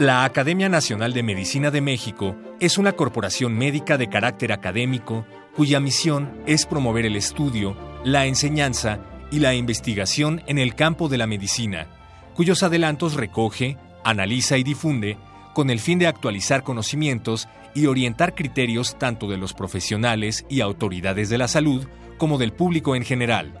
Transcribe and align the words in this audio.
La 0.00 0.24
Academia 0.24 0.70
Nacional 0.70 1.12
de 1.12 1.22
Medicina 1.22 1.70
de 1.70 1.82
México 1.82 2.34
es 2.58 2.78
una 2.78 2.92
corporación 2.92 3.52
médica 3.52 3.98
de 3.98 4.08
carácter 4.08 4.50
académico 4.50 5.26
cuya 5.54 5.78
misión 5.78 6.40
es 6.46 6.64
promover 6.64 7.04
el 7.04 7.16
estudio, 7.16 7.76
la 8.02 8.24
enseñanza 8.24 9.00
y 9.30 9.40
la 9.40 9.54
investigación 9.54 10.42
en 10.46 10.56
el 10.56 10.74
campo 10.74 11.10
de 11.10 11.18
la 11.18 11.26
medicina, 11.26 11.86
cuyos 12.34 12.62
adelantos 12.62 13.12
recoge, 13.12 13.76
analiza 14.02 14.56
y 14.56 14.62
difunde 14.62 15.18
con 15.52 15.68
el 15.68 15.80
fin 15.80 15.98
de 15.98 16.06
actualizar 16.06 16.62
conocimientos 16.62 17.46
y 17.74 17.84
orientar 17.84 18.34
criterios 18.34 18.98
tanto 18.98 19.28
de 19.28 19.36
los 19.36 19.52
profesionales 19.52 20.46
y 20.48 20.62
autoridades 20.62 21.28
de 21.28 21.36
la 21.36 21.46
salud 21.46 21.86
como 22.16 22.38
del 22.38 22.54
público 22.54 22.96
en 22.96 23.04
general. 23.04 23.52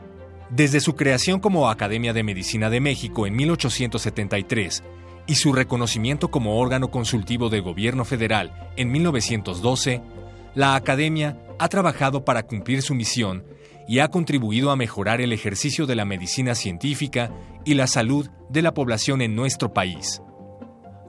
Desde 0.48 0.80
su 0.80 0.96
creación 0.96 1.38
como 1.38 1.68
Academia 1.68 2.14
de 2.14 2.22
Medicina 2.22 2.70
de 2.70 2.80
México 2.80 3.26
en 3.26 3.36
1873 3.36 4.82
y 5.30 5.36
su 5.36 5.52
reconocimiento 5.52 6.32
como 6.32 6.58
órgano 6.58 6.90
consultivo 6.90 7.50
del 7.50 7.62
gobierno 7.62 8.04
federal 8.04 8.72
en 8.76 8.90
1912, 8.90 10.02
la 10.56 10.74
Academia 10.74 11.38
ha 11.60 11.68
trabajado 11.68 12.24
para 12.24 12.42
cumplir 12.42 12.82
su 12.82 12.96
misión 12.96 13.44
y 13.86 14.00
ha 14.00 14.08
contribuido 14.08 14.72
a 14.72 14.76
mejorar 14.76 15.20
el 15.20 15.32
ejercicio 15.32 15.86
de 15.86 15.94
la 15.94 16.04
medicina 16.04 16.56
científica 16.56 17.30
y 17.64 17.74
la 17.74 17.86
salud 17.86 18.28
de 18.48 18.62
la 18.62 18.74
población 18.74 19.22
en 19.22 19.36
nuestro 19.36 19.72
país. 19.72 20.20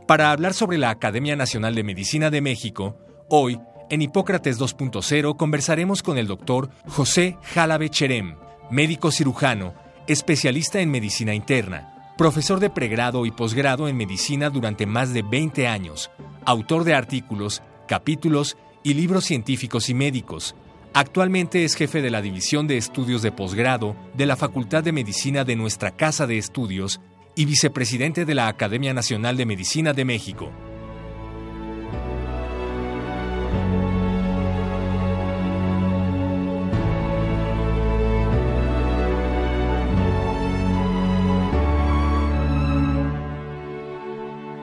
Para 0.08 0.30
hablar 0.30 0.54
sobre 0.54 0.78
la 0.78 0.92
Academia 0.92 1.36
Nacional 1.36 1.74
de 1.74 1.84
Medicina 1.84 2.30
de 2.30 2.42
México, 2.42 3.00
hoy, 3.28 3.60
en 3.90 4.04
Hipócrates 4.04 4.60
2.0, 4.60 5.36
conversaremos 5.36 6.04
con 6.04 6.20
el 6.20 6.28
doctor 6.28 6.70
José 6.88 7.40
Jalabe 7.42 7.90
Cherem, 7.90 8.36
médico 8.70 9.10
cirujano, 9.10 9.74
especialista 10.06 10.80
en 10.80 10.92
medicina 10.92 11.34
interna, 11.34 11.91
profesor 12.22 12.60
de 12.60 12.70
pregrado 12.70 13.26
y 13.26 13.32
posgrado 13.32 13.88
en 13.88 13.98
medicina 13.98 14.52
durante 14.52 14.86
más 14.86 15.12
de 15.12 15.24
20 15.24 15.68
años, 15.68 16.12
autor 16.46 16.84
de 16.84 16.94
artículos, 16.94 17.64
capítulos 17.88 18.58
y 18.84 18.94
libros 18.94 19.26
científicos 19.26 19.90
y 19.90 19.96
médicos. 19.96 20.54
Actualmente 20.94 21.64
es 21.64 21.74
jefe 21.74 22.04
de 22.04 22.12
la 22.12 22.22
División 22.22 22.68
de 22.68 22.78
Estudios 22.78 23.24
de 23.24 23.32
Posgrado 23.32 23.96
de 24.14 24.28
la 24.28 24.36
Facultad 24.36 24.84
de 24.84 24.92
Medicina 24.92 25.46
de 25.46 25.56
nuestra 25.56 25.90
Casa 25.98 26.28
de 26.28 26.38
Estudios 26.38 27.02
y 27.36 27.46
vicepresidente 27.46 28.24
de 28.24 28.36
la 28.36 28.50
Academia 28.50 28.94
Nacional 28.94 29.36
de 29.36 29.48
Medicina 29.48 29.94
de 29.94 30.06
México. 30.06 30.52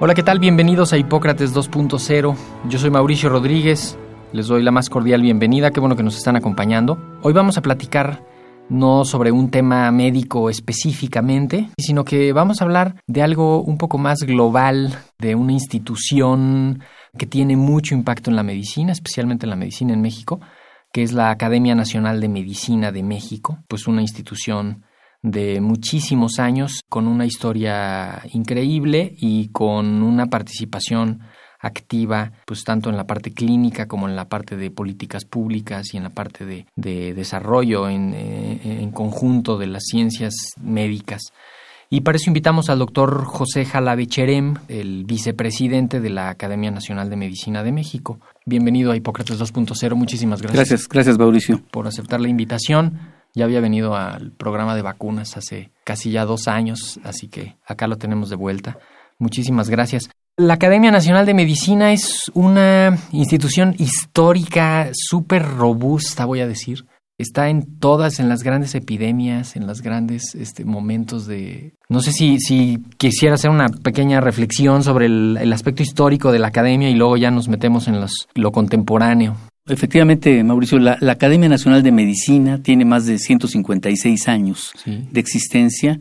Hola, 0.01 0.15
¿qué 0.15 0.23
tal? 0.23 0.39
Bienvenidos 0.39 0.93
a 0.93 0.97
Hipócrates 0.97 1.53
2.0. 1.53 2.37
Yo 2.69 2.79
soy 2.79 2.89
Mauricio 2.89 3.31
Rodríguez. 3.31 3.99
Les 4.33 4.47
doy 4.47 4.63
la 4.63 4.71
más 4.71 4.89
cordial 4.89 5.23
bienvenida. 5.23 5.73
Qué 5.73 5.81
bueno 5.81 5.97
que 5.97 6.05
nos 6.05 6.17
están 6.17 6.37
acompañando. 6.37 7.19
Hoy 7.23 7.33
vamos 7.33 7.59
a 7.59 7.63
platicar 7.63 8.25
no 8.69 9.05
sobre 9.05 9.33
un 9.33 9.51
tema 9.51 9.91
médico 9.91 10.51
específicamente, 10.51 11.71
sino 11.79 12.05
que 12.05 12.33
vamos 12.33 12.61
a 12.61 12.65
hablar 12.65 13.03
de 13.09 13.23
algo 13.23 13.61
un 13.61 13.77
poco 13.77 13.99
más 13.99 14.21
global, 14.21 14.97
de 15.19 15.35
una 15.35 15.51
institución 15.51 16.81
que 17.19 17.27
tiene 17.27 17.57
mucho 17.57 17.97
impacto 17.97 18.31
en 18.31 18.37
la 18.37 18.45
medicina, 18.45 18.93
especialmente 18.93 19.47
en 19.47 19.51
la 19.51 19.57
medicina 19.57 19.95
en 19.95 20.01
México, 20.01 20.39
que 20.93 21.03
es 21.03 21.13
la 21.13 21.31
Academia 21.31 21.75
Nacional 21.75 22.21
de 22.21 22.29
Medicina 22.29 22.93
de 22.93 23.03
México, 23.03 23.59
pues 23.67 23.89
una 23.89 24.03
institución 24.03 24.85
de 25.23 25.61
muchísimos 25.61 26.39
años, 26.39 26.83
con 26.89 27.07
una 27.09 27.27
historia 27.27 28.23
increíble 28.33 29.15
y 29.19 29.49
con 29.49 30.03
una 30.03 30.27
participación 30.27 31.21
activa, 31.61 32.33
pues 32.47 32.63
tanto 32.63 32.89
en 32.89 32.97
la 32.97 33.07
parte 33.07 33.33
clínica 33.33 33.87
como 33.87 34.09
en 34.09 34.15
la 34.15 34.29
parte 34.29 34.57
de 34.57 34.71
políticas 34.71 35.25
públicas 35.25 35.93
y 35.93 35.97
en 35.97 36.05
la 36.05 36.11
parte 36.11 36.47
de, 36.47 36.67
desarrollo 37.15 37.89
en, 37.89 38.15
eh, 38.15 38.81
en, 38.81 38.91
conjunto 38.93 39.59
de 39.59 39.67
las 39.67 39.85
ciencias 39.85 40.35
médicas. 40.61 41.33
Y 41.91 42.03
para 42.03 42.17
eso 42.17 42.29
invitamos 42.29 42.69
al 42.69 42.79
doctor 42.79 43.25
José 43.25 43.65
Jalabe 43.65 44.07
Cherem, 44.07 44.57
el 44.69 45.05
vicepresidente 45.05 46.01
de 46.01 46.11
la 46.11 46.29
Academia 46.29 46.71
Nacional 46.71 47.09
de 47.09 47.17
Medicina 47.17 47.63
de 47.63 47.73
México. 47.73 48.21
Bienvenido 48.45 48.93
a 48.93 48.97
Hipócrates 48.97 49.41
2.0. 49.41 49.95
Muchísimas 49.95 50.43
gracias. 50.43 50.69
Gracias, 50.69 50.89
gracias 50.89 51.19
Mauricio. 51.19 51.63
Por 51.71 51.87
aceptar 51.87 52.21
la 52.21 52.29
invitación. 52.29 53.18
Ya 53.39 53.45
había 53.45 53.61
venido 53.61 53.95
al 53.95 54.33
programa 54.33 54.75
de 54.75 54.83
vacunas 54.83 55.37
hace 55.37 55.71
casi 55.85 56.11
ya 56.11 56.25
dos 56.25 56.49
años, 56.49 56.99
así 57.05 57.29
que 57.29 57.57
acá 57.65 57.87
lo 57.87 57.97
tenemos 57.97 58.31
de 58.31 58.37
vuelta. 58.37 58.79
Muchísimas 59.17 59.71
gracias. 59.71 60.11
La 60.37 60.55
Academia 60.55 60.91
Nacional 60.91 61.25
de 61.25 61.35
Medicina 61.35 61.93
es 61.93 62.33
una 62.35 62.99
institución 63.13 63.77
histórica 63.79 64.91
súper 64.93 65.45
robusta, 65.45 66.25
voy 66.25 66.41
a 66.41 66.49
decir. 66.49 66.85
Está 67.17 67.49
en 67.49 67.79
todas, 67.79 68.19
en 68.19 68.29
las 68.29 68.43
grandes 68.43 68.75
epidemias, 68.75 69.55
en 69.55 69.69
los 69.69 69.83
grandes 69.83 70.35
este, 70.35 70.65
momentos 70.65 71.29
de... 71.29 71.75
No 71.89 72.01
sé 72.01 72.11
si, 72.11 72.41
si 72.41 72.79
quisiera 72.97 73.37
hacer 73.37 73.51
una 73.51 73.69
pequeña 73.69 74.21
reflexión 74.21 74.83
sobre 74.83 75.07
el, 75.07 75.53
aspecto 75.53 75.85
histórico 75.85 76.33
de 76.33 76.41
la 76.41 76.49
academia 76.49 76.91
y 76.91 76.95
luego 76.95 77.17
ya 77.17 77.31
nos 77.31 77.47
metemos 77.47 77.87
en 77.87 78.01
los, 78.01 78.27
lo 78.35 78.51
contemporáneo. 78.51 79.37
Efectivamente, 79.69 80.43
Mauricio, 80.43 80.79
la, 80.79 80.99
Academia 81.09 81.49
Nacional 81.49 81.83
de 81.83 81.93
Medicina 81.93 82.63
tiene 82.63 82.85
más 82.85 83.07
de 83.07 83.19
156 83.19 84.29
años 84.29 84.73
de 84.85 85.21
existencia 85.21 86.01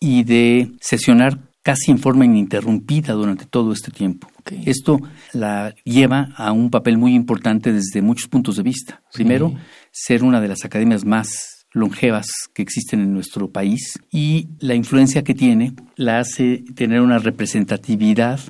y 0.00 0.24
de 0.24 0.72
sesionar 0.80 1.38
casi 1.62 1.90
en 1.90 1.98
forma 1.98 2.26
ininterrumpida 2.26 3.14
durante 3.14 3.46
todo 3.46 3.72
este 3.72 3.90
tiempo. 3.90 4.28
Esto 4.66 5.00
la 5.32 5.74
lleva 5.84 6.28
a 6.36 6.52
un 6.52 6.70
papel 6.70 6.98
muy 6.98 7.14
importante 7.14 7.72
desde 7.72 8.02
muchos 8.02 8.28
puntos 8.28 8.56
de 8.56 8.62
vista. 8.62 9.02
Primero, 9.12 9.54
ser 9.90 10.22
una 10.22 10.40
de 10.42 10.48
las 10.48 10.64
academias 10.64 11.06
más 11.06 11.66
longevas 11.72 12.26
que 12.54 12.62
existen 12.62 13.00
en 13.00 13.14
nuestro 13.14 13.50
país 13.50 13.98
y 14.10 14.48
la 14.60 14.74
influencia 14.74 15.24
que 15.24 15.34
tiene 15.34 15.72
la 15.96 16.20
hace 16.20 16.64
tener 16.74 17.00
una 17.00 17.18
representatividad 17.18 18.40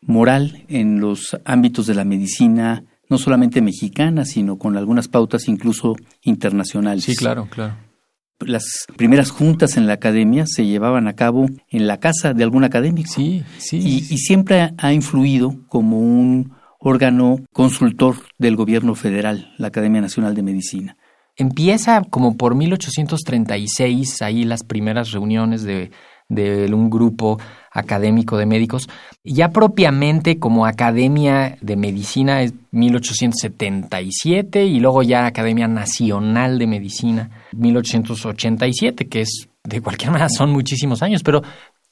moral 0.00 0.64
en 0.68 1.00
los 1.00 1.36
ámbitos 1.44 1.86
de 1.86 1.94
la 1.94 2.04
medicina, 2.04 2.84
no 3.10 3.18
solamente 3.18 3.60
mexicana, 3.60 4.24
sino 4.24 4.56
con 4.56 4.76
algunas 4.76 5.08
pautas 5.08 5.48
incluso 5.48 5.96
internacionales. 6.22 7.04
Sí, 7.04 7.16
claro, 7.16 7.48
claro. 7.50 7.76
Las 8.38 8.86
primeras 8.96 9.30
juntas 9.30 9.76
en 9.76 9.86
la 9.86 9.94
academia 9.94 10.46
se 10.46 10.64
llevaban 10.64 11.08
a 11.08 11.12
cabo 11.14 11.46
en 11.68 11.86
la 11.86 11.98
casa 11.98 12.32
de 12.32 12.42
algún 12.42 12.64
académico. 12.64 13.10
Sí, 13.12 13.44
sí. 13.58 13.78
Y, 13.78 13.96
y 14.14 14.18
siempre 14.18 14.72
ha 14.78 14.92
influido 14.94 15.56
como 15.68 15.98
un 15.98 16.52
órgano 16.78 17.40
consultor 17.52 18.16
del 18.38 18.56
gobierno 18.56 18.94
federal, 18.94 19.52
la 19.58 19.66
Academia 19.66 20.00
Nacional 20.00 20.34
de 20.34 20.42
Medicina. 20.42 20.96
Empieza 21.36 22.02
como 22.08 22.36
por 22.36 22.54
1836, 22.54 24.22
ahí 24.22 24.44
las 24.44 24.62
primeras 24.64 25.10
reuniones 25.12 25.62
de 25.62 25.90
de 26.30 26.72
un 26.72 26.88
grupo 26.88 27.38
académico 27.70 28.38
de 28.38 28.46
médicos. 28.46 28.88
Ya 29.22 29.50
propiamente 29.50 30.38
como 30.38 30.64
Academia 30.64 31.58
de 31.60 31.76
Medicina 31.76 32.42
es 32.42 32.54
1877 32.70 34.64
y 34.64 34.80
luego 34.80 35.02
ya 35.02 35.26
Academia 35.26 35.68
Nacional 35.68 36.58
de 36.58 36.66
Medicina 36.66 37.30
1887, 37.52 39.08
que 39.08 39.20
es 39.20 39.48
de 39.62 39.82
cualquier 39.82 40.12
manera 40.12 40.30
son 40.30 40.50
muchísimos 40.50 41.02
años, 41.02 41.22
pero 41.22 41.42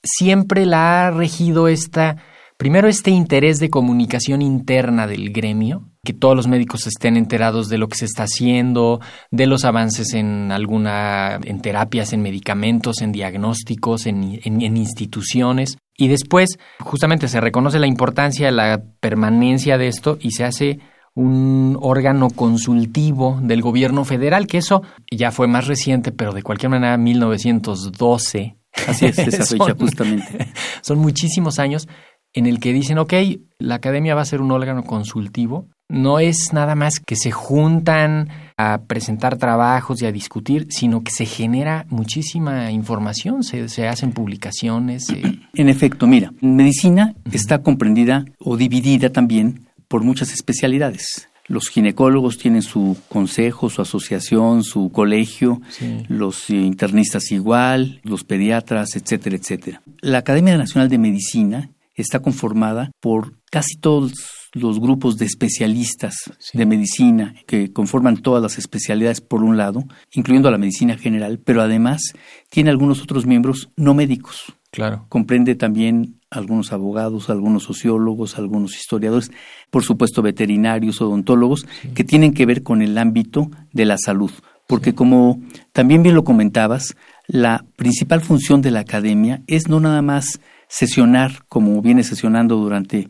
siempre 0.03 0.65
la 0.65 1.09
ha 1.09 1.11
regido 1.11 1.69
esta 1.69 2.17
Primero, 2.59 2.89
este 2.89 3.13
interés 3.13 3.61
de 3.61 3.71
comunicación 3.71 4.43
interna 4.43 5.07
del 5.07 5.33
gremio, 5.33 5.85
que 6.09 6.15
todos 6.15 6.35
los 6.35 6.49
médicos 6.49 6.87
estén 6.87 7.19
enterados 7.19 7.69
de 7.69 7.77
lo 7.77 7.87
que 7.87 7.99
se 7.99 8.07
está 8.07 8.23
haciendo, 8.23 8.99
de 9.31 9.47
los 9.47 9.67
avances 9.67 10.15
en 10.15 10.51
alguna, 10.51 11.39
en 11.45 11.61
terapias, 11.61 12.15
en 12.15 12.23
medicamentos, 12.23 13.03
en 13.03 13.13
diagnósticos, 13.13 14.07
en, 14.07 14.41
en 14.43 14.77
instituciones. 14.79 15.77
Y 15.99 16.09
después, 16.09 16.59
justamente 16.81 17.29
se 17.29 17.43
reconoce 17.43 17.79
la 17.79 17.87
importancia 17.87 18.47
de 18.47 18.53
la 18.53 18.83
permanencia 19.01 19.77
de 19.77 19.89
esto 19.89 20.17
y 20.19 20.31
se 20.31 20.45
hace 20.45 20.79
un 21.15 21.77
órgano 21.79 22.31
consultivo 22.31 23.39
del 23.43 23.61
gobierno 23.61 24.07
federal, 24.07 24.47
que 24.47 24.57
eso 24.57 24.83
ya 25.13 25.31
fue 25.31 25.47
más 25.47 25.67
reciente, 25.67 26.11
pero 26.11 26.33
de 26.33 26.43
cualquier 26.43 26.71
manera 26.71 26.97
1912 26.97 28.57
Así 28.87 29.05
es, 29.05 29.19
esa 29.19 29.45
fecha 29.59 29.75
justamente. 29.79 30.49
son 30.83 31.01
muchísimos 31.01 31.59
años 31.59 31.87
en 32.33 32.47
el 32.47 32.61
que 32.61 32.73
dicen, 32.73 32.99
ok, 32.99 33.13
la 33.59 33.75
academia 33.77 34.15
va 34.15 34.23
a 34.23 34.27
ser 34.27 34.41
un 34.41 34.53
órgano 34.53 34.85
consultivo. 34.85 35.69
No 35.91 36.19
es 36.19 36.53
nada 36.53 36.75
más 36.75 37.01
que 37.01 37.17
se 37.17 37.31
juntan 37.31 38.29
a 38.59 38.83
presentar 38.87 39.39
trabajos 39.39 40.03
y 40.03 40.07
a 40.07 40.13
discutir, 40.13 40.67
sino 40.69 41.03
que 41.03 41.11
se 41.11 41.25
genera 41.25 41.87
muchísima 41.89 42.71
información, 42.71 43.43
se, 43.43 43.89
hacen 43.89 44.13
publicaciones. 44.13 45.07
En 45.55 45.69
efecto, 45.69 46.07
mira, 46.07 46.33
medicina 46.41 47.15
está 47.33 47.63
comprendida 47.63 48.25
o 48.39 48.57
dividida 48.57 49.11
también 49.11 49.67
por 49.89 50.05
muchas 50.05 50.33
especialidades. 50.33 51.29
Los 51.47 51.69
ginecólogos 51.69 52.37
tienen 52.37 52.63
su 52.63 52.97
consejo, 53.09 53.71
su 53.71 53.81
asociación, 53.81 54.63
su 54.63 54.93
colegio, 54.93 55.63
los 56.09 56.51
internistas 56.51 57.33
igual, 57.33 58.01
los 58.05 58.23
pediatras, 58.23 58.95
etcétera, 58.95 59.37
etcétera. 59.37 59.83
La 60.03 60.19
Academia 60.19 60.57
Nacional 60.59 60.91
de 60.91 60.99
Medicina 60.99 61.71
está 61.95 62.21
conformada 62.21 62.91
por 63.01 63.33
casi 63.51 63.79
todos 63.79 64.13
los 64.53 64.81
grupos 64.81 65.19
de 65.19 65.27
especialistas 65.27 66.15
de 66.53 66.67
medicina 66.67 67.35
que 67.47 67.73
conforman 67.73 68.19
todas 68.19 68.43
las 68.43 68.59
especialidades 68.59 69.21
por 69.21 69.43
un 69.43 69.57
lado, 69.57 69.85
incluyendo 70.13 70.51
la 70.51 70.59
medicina 70.59 70.97
general, 70.97 71.39
pero 71.39 71.63
además 71.63 72.15
tiene 72.51 72.71
algunos 72.71 73.03
otros 73.03 73.27
miembros 73.27 73.71
no 73.77 73.95
médicos. 73.95 74.55
Claro. 74.71 75.07
Comprende 75.09 75.55
también 75.55 76.21
algunos 76.31 76.73
abogados, 76.73 77.31
algunos 77.31 77.63
sociólogos, 77.63 78.39
algunos 78.39 78.77
historiadores, 78.77 79.31
por 79.71 79.83
supuesto 79.83 80.23
veterinarios, 80.23 81.01
odontólogos, 81.01 81.67
que 81.95 82.05
tienen 82.05 82.35
que 82.35 82.47
ver 82.47 82.63
con 82.63 82.83
el 82.83 82.99
ámbito 82.99 83.51
de 83.73 83.87
la 83.87 83.97
salud. 83.97 84.31
Porque 84.67 84.95
como 84.95 85.41
también 85.73 86.03
bien 86.03 86.15
lo 86.15 86.25
comentabas, 86.25 86.97
la 87.27 87.65
principal 87.77 88.21
función 88.21 88.61
de 88.61 88.71
la 88.71 88.81
academia 88.81 89.43
es 89.47 89.69
no 89.69 89.81
nada 89.81 90.03
más 90.03 90.41
sesionar 90.69 91.45
como 91.49 91.81
viene 91.81 92.05
sesionando 92.05 92.57
durante 92.57 93.09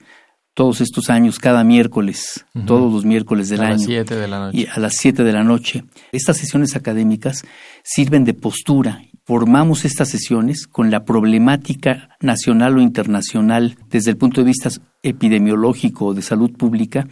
todos 0.59 0.81
estos 0.81 1.09
años, 1.09 1.39
cada 1.39 1.63
miércoles, 1.63 2.45
todos 2.67 2.93
los 2.93 3.05
miércoles 3.05 3.49
del 3.49 3.61
año. 3.61 3.75
A 3.75 3.77
las 3.77 3.85
7 3.85 4.17
de 4.17 4.27
la 4.27 4.39
noche. 4.41 4.59
Y 4.59 4.67
a 4.67 4.81
las 4.81 4.95
7 4.97 5.23
de 5.23 5.33
la 5.33 5.45
noche. 5.45 5.85
Estas 6.11 6.37
sesiones 6.39 6.75
académicas 6.75 7.45
sirven 7.85 8.25
de 8.25 8.35
postura 8.35 9.03
formamos 9.25 9.85
estas 9.85 10.09
sesiones 10.09 10.67
con 10.67 10.91
la 10.91 11.05
problemática 11.05 12.09
nacional 12.21 12.77
o 12.77 12.81
internacional 12.81 13.77
desde 13.89 14.11
el 14.11 14.17
punto 14.17 14.41
de 14.41 14.47
vista 14.49 14.69
epidemiológico 15.05 16.07
o 16.07 16.15
de 16.15 16.23
salud 16.23 16.51
pública 16.51 17.07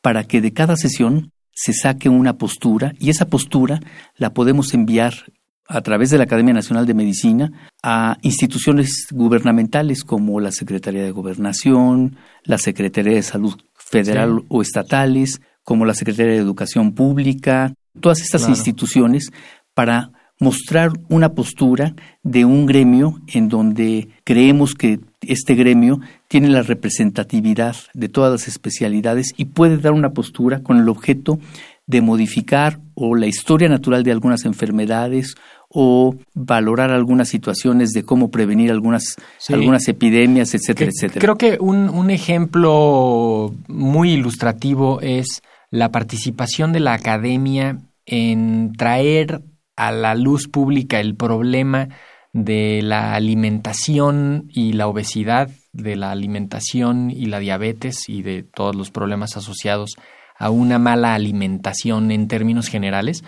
para 0.00 0.22
que 0.22 0.40
de 0.40 0.52
cada 0.52 0.76
sesión 0.76 1.32
se 1.50 1.72
saque 1.72 2.08
una 2.08 2.38
postura 2.38 2.94
y 3.00 3.10
esa 3.10 3.26
postura 3.26 3.80
la 4.16 4.32
podemos 4.32 4.74
enviar 4.74 5.32
a 5.72 5.80
través 5.80 6.10
de 6.10 6.18
la 6.18 6.24
Academia 6.24 6.52
Nacional 6.52 6.84
de 6.86 6.92
Medicina 6.92 7.50
a 7.82 8.18
instituciones 8.20 9.06
gubernamentales 9.10 10.04
como 10.04 10.38
la 10.38 10.52
Secretaría 10.52 11.02
de 11.02 11.10
Gobernación, 11.10 12.16
la 12.44 12.58
Secretaría 12.58 13.14
de 13.14 13.22
Salud 13.22 13.54
Federal 13.74 14.44
o 14.48 14.60
estatales, 14.60 15.40
como 15.64 15.86
la 15.86 15.94
Secretaría 15.94 16.32
de 16.32 16.38
Educación 16.38 16.92
Pública, 16.92 17.72
todas 18.00 18.20
estas 18.20 18.48
instituciones 18.48 19.30
para 19.72 20.12
mostrar 20.38 20.90
una 21.08 21.30
postura 21.30 21.94
de 22.22 22.44
un 22.44 22.66
gremio 22.66 23.20
en 23.28 23.48
donde 23.48 24.08
creemos 24.24 24.74
que 24.74 25.00
este 25.22 25.54
gremio 25.54 26.00
tiene 26.28 26.48
la 26.48 26.62
representatividad 26.62 27.76
de 27.94 28.08
todas 28.08 28.32
las 28.32 28.48
especialidades 28.48 29.32
y 29.36 29.46
puede 29.46 29.78
dar 29.78 29.92
una 29.92 30.10
postura 30.10 30.62
con 30.62 30.78
el 30.78 30.88
objeto 30.88 31.38
de 31.86 32.00
modificar 32.00 32.80
o 32.94 33.14
la 33.14 33.26
historia 33.26 33.68
natural 33.68 34.02
de 34.02 34.12
algunas 34.12 34.44
enfermedades 34.44 35.34
o 35.74 36.14
valorar 36.34 36.90
algunas 36.90 37.28
situaciones 37.28 37.90
de 37.90 38.02
cómo 38.04 38.30
prevenir 38.30 38.70
algunas, 38.70 39.16
algunas 39.48 39.88
epidemias, 39.88 40.54
etcétera, 40.54 40.90
etcétera. 40.94 41.20
Creo 41.20 41.36
que 41.36 41.58
un, 41.60 41.88
un 41.88 42.10
ejemplo 42.10 43.54
muy 43.68 44.12
ilustrativo 44.12 45.00
es 45.00 45.42
la 45.70 45.90
participación 45.90 46.72
de 46.72 46.80
la 46.80 46.92
academia 46.92 47.78
en 48.04 48.72
traer 48.76 49.42
a 49.76 49.92
la 49.92 50.14
luz 50.14 50.48
pública 50.48 51.00
el 51.00 51.16
problema 51.16 51.88
de 52.32 52.80
la 52.82 53.14
alimentación 53.14 54.48
y 54.48 54.72
la 54.72 54.86
obesidad, 54.88 55.50
de 55.72 55.96
la 55.96 56.10
alimentación 56.10 57.10
y 57.10 57.26
la 57.26 57.38
diabetes 57.38 58.08
y 58.08 58.22
de 58.22 58.42
todos 58.42 58.76
los 58.76 58.90
problemas 58.90 59.36
asociados 59.36 59.96
a 60.38 60.50
una 60.50 60.78
mala 60.78 61.14
alimentación 61.14 62.10
en 62.10 62.28
términos 62.28 62.68
generales 62.68 63.22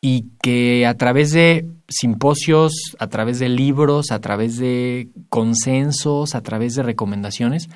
y 0.00 0.30
que 0.42 0.86
a 0.86 0.94
través 0.94 1.32
de 1.32 1.66
simposios, 1.88 2.72
a 2.98 3.08
través 3.08 3.38
de 3.38 3.48
libros, 3.48 4.10
a 4.10 4.20
través 4.20 4.58
de 4.58 5.10
consensos, 5.28 6.34
a 6.34 6.42
través 6.42 6.74
de 6.74 6.82
recomendaciones, 6.82 7.68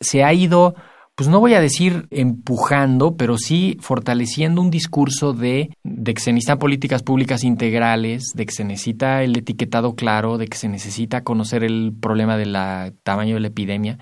se 0.00 0.24
ha 0.24 0.32
ido 0.32 0.74
pues 1.20 1.28
no 1.28 1.38
voy 1.38 1.52
a 1.52 1.60
decir 1.60 2.06
empujando, 2.10 3.18
pero 3.18 3.36
sí 3.36 3.76
fortaleciendo 3.80 4.62
un 4.62 4.70
discurso 4.70 5.34
de, 5.34 5.68
de 5.84 6.14
que 6.14 6.20
se 6.22 6.32
necesitan 6.32 6.58
políticas 6.58 7.02
públicas 7.02 7.44
integrales, 7.44 8.32
de 8.34 8.46
que 8.46 8.52
se 8.52 8.64
necesita 8.64 9.22
el 9.22 9.36
etiquetado 9.36 9.94
claro, 9.94 10.38
de 10.38 10.46
que 10.46 10.56
se 10.56 10.70
necesita 10.70 11.22
conocer 11.22 11.62
el 11.62 11.92
problema 12.00 12.38
del 12.38 12.56
tamaño 13.02 13.34
de 13.34 13.40
la 13.40 13.48
epidemia. 13.48 13.98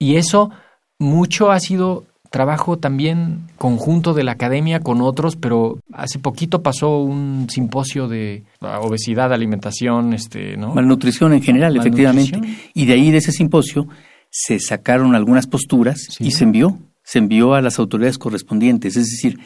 Y 0.00 0.16
eso 0.16 0.50
mucho 0.98 1.52
ha 1.52 1.60
sido 1.60 2.06
trabajo 2.30 2.78
también 2.78 3.46
conjunto 3.56 4.14
de 4.14 4.24
la 4.24 4.32
academia 4.32 4.80
con 4.80 5.00
otros, 5.00 5.36
pero 5.36 5.80
hace 5.92 6.18
poquito 6.18 6.62
pasó 6.62 7.00
un 7.00 7.46
simposio 7.50 8.08
de 8.08 8.44
obesidad, 8.60 9.32
alimentación, 9.32 10.12
este, 10.12 10.56
¿no? 10.56 10.74
Malnutrición 10.74 11.32
en 11.32 11.42
general, 11.42 11.76
efectivamente. 11.76 12.40
Y 12.74 12.86
de 12.86 12.92
ahí 12.92 13.10
de 13.10 13.18
ese 13.18 13.32
simposio 13.32 13.88
se 14.30 14.58
sacaron 14.60 15.14
algunas 15.14 15.46
posturas 15.46 16.08
y 16.20 16.32
se 16.32 16.44
envió, 16.44 16.78
se 17.02 17.18
envió 17.18 17.54
a 17.54 17.62
las 17.62 17.78
autoridades 17.78 18.18
correspondientes. 18.18 18.96
Es 18.96 19.10
decir, 19.10 19.38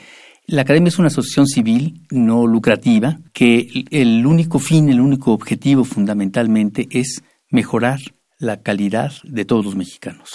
la 0.46 0.62
Academia 0.62 0.88
es 0.88 0.98
una 0.98 1.06
asociación 1.06 1.46
civil 1.46 2.02
no 2.10 2.46
lucrativa 2.46 3.18
que 3.32 3.84
el 3.90 4.26
único 4.26 4.58
fin, 4.58 4.88
el 4.88 5.00
único 5.00 5.32
objetivo 5.32 5.84
fundamentalmente 5.84 6.88
es 6.90 7.22
mejorar 7.48 8.00
la 8.38 8.60
calidad 8.60 9.12
de 9.22 9.44
todos 9.44 9.64
los 9.64 9.76
mexicanos. 9.76 10.30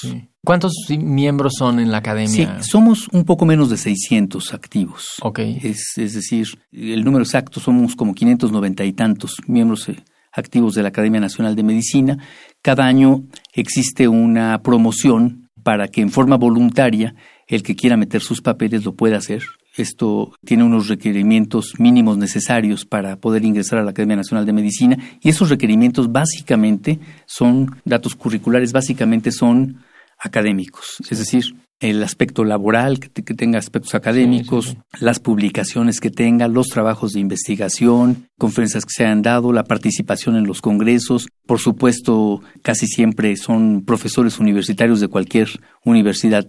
¿Cuántos 0.48 0.72
miembros 0.90 1.56
son 1.58 1.78
en 1.82 1.92
la 1.92 1.98
academia? 1.98 2.30
Sí, 2.62 2.70
somos 2.70 3.10
un 3.12 3.26
poco 3.26 3.46
menos 3.46 3.70
de 3.70 3.76
600 3.76 4.54
activos. 4.54 5.18
Ok. 5.22 5.40
Es, 5.40 5.98
es 5.98 6.14
decir, 6.14 6.48
el 6.72 7.04
número 7.04 7.26
exacto 7.26 7.60
somos 7.60 7.98
como 7.98 8.16
590 8.16 8.86
y 8.86 8.94
tantos 8.94 9.36
miembros 9.46 9.90
eh, 9.90 9.98
activos 10.32 10.74
de 10.76 10.84
la 10.84 10.88
Academia 10.88 11.20
Nacional 11.20 11.54
de 11.54 11.64
Medicina. 11.64 12.18
Cada 12.62 12.86
año 12.86 13.26
existe 13.52 14.08
una 14.08 14.62
promoción 14.64 15.50
para 15.64 15.90
que 15.90 16.00
en 16.00 16.12
forma 16.12 16.38
voluntaria 16.38 17.14
el 17.46 17.62
que 17.62 17.76
quiera 17.76 17.98
meter 17.98 18.22
sus 18.22 18.40
papeles 18.40 18.86
lo 18.86 18.94
pueda 18.94 19.18
hacer. 19.18 19.44
Esto 19.76 20.32
tiene 20.46 20.64
unos 20.64 20.88
requerimientos 20.88 21.74
mínimos 21.78 22.18
necesarios 22.18 22.86
para 22.86 23.18
poder 23.18 23.44
ingresar 23.44 23.80
a 23.80 23.84
la 23.84 23.92
Academia 23.92 24.16
Nacional 24.16 24.46
de 24.46 24.54
Medicina 24.54 24.98
y 25.20 25.28
esos 25.28 25.50
requerimientos 25.50 26.10
básicamente 26.10 27.00
son, 27.26 27.82
datos 27.84 28.16
curriculares 28.16 28.72
básicamente 28.72 29.34
son 29.34 29.84
académicos, 30.18 30.98
es 31.10 31.20
decir, 31.20 31.56
el 31.80 32.02
aspecto 32.02 32.44
laboral, 32.44 33.00
que, 33.00 33.10
tenga 33.10 33.60
aspectos 33.60 33.94
académicos, 33.94 34.78
las 35.00 35.20
publicaciones 35.20 36.00
que 36.00 36.10
tenga, 36.10 36.48
los 36.48 36.68
trabajos 36.68 37.14
de 37.14 37.20
investigación, 37.20 38.30
conferencias 38.38 38.84
que 38.84 38.94
se 38.96 39.06
han 39.06 39.22
dado, 39.22 39.54
la 39.54 39.64
participación 39.64 40.36
en 40.38 40.48
los 40.48 40.62
congresos. 40.62 41.28
Por 41.46 41.60
supuesto, 41.60 42.42
casi 42.64 42.88
siempre 42.88 43.36
son 43.36 43.86
profesores 43.86 44.40
universitarios 44.40 45.00
de 45.00 45.08
cualquier 45.08 45.50
universidad 45.86 46.48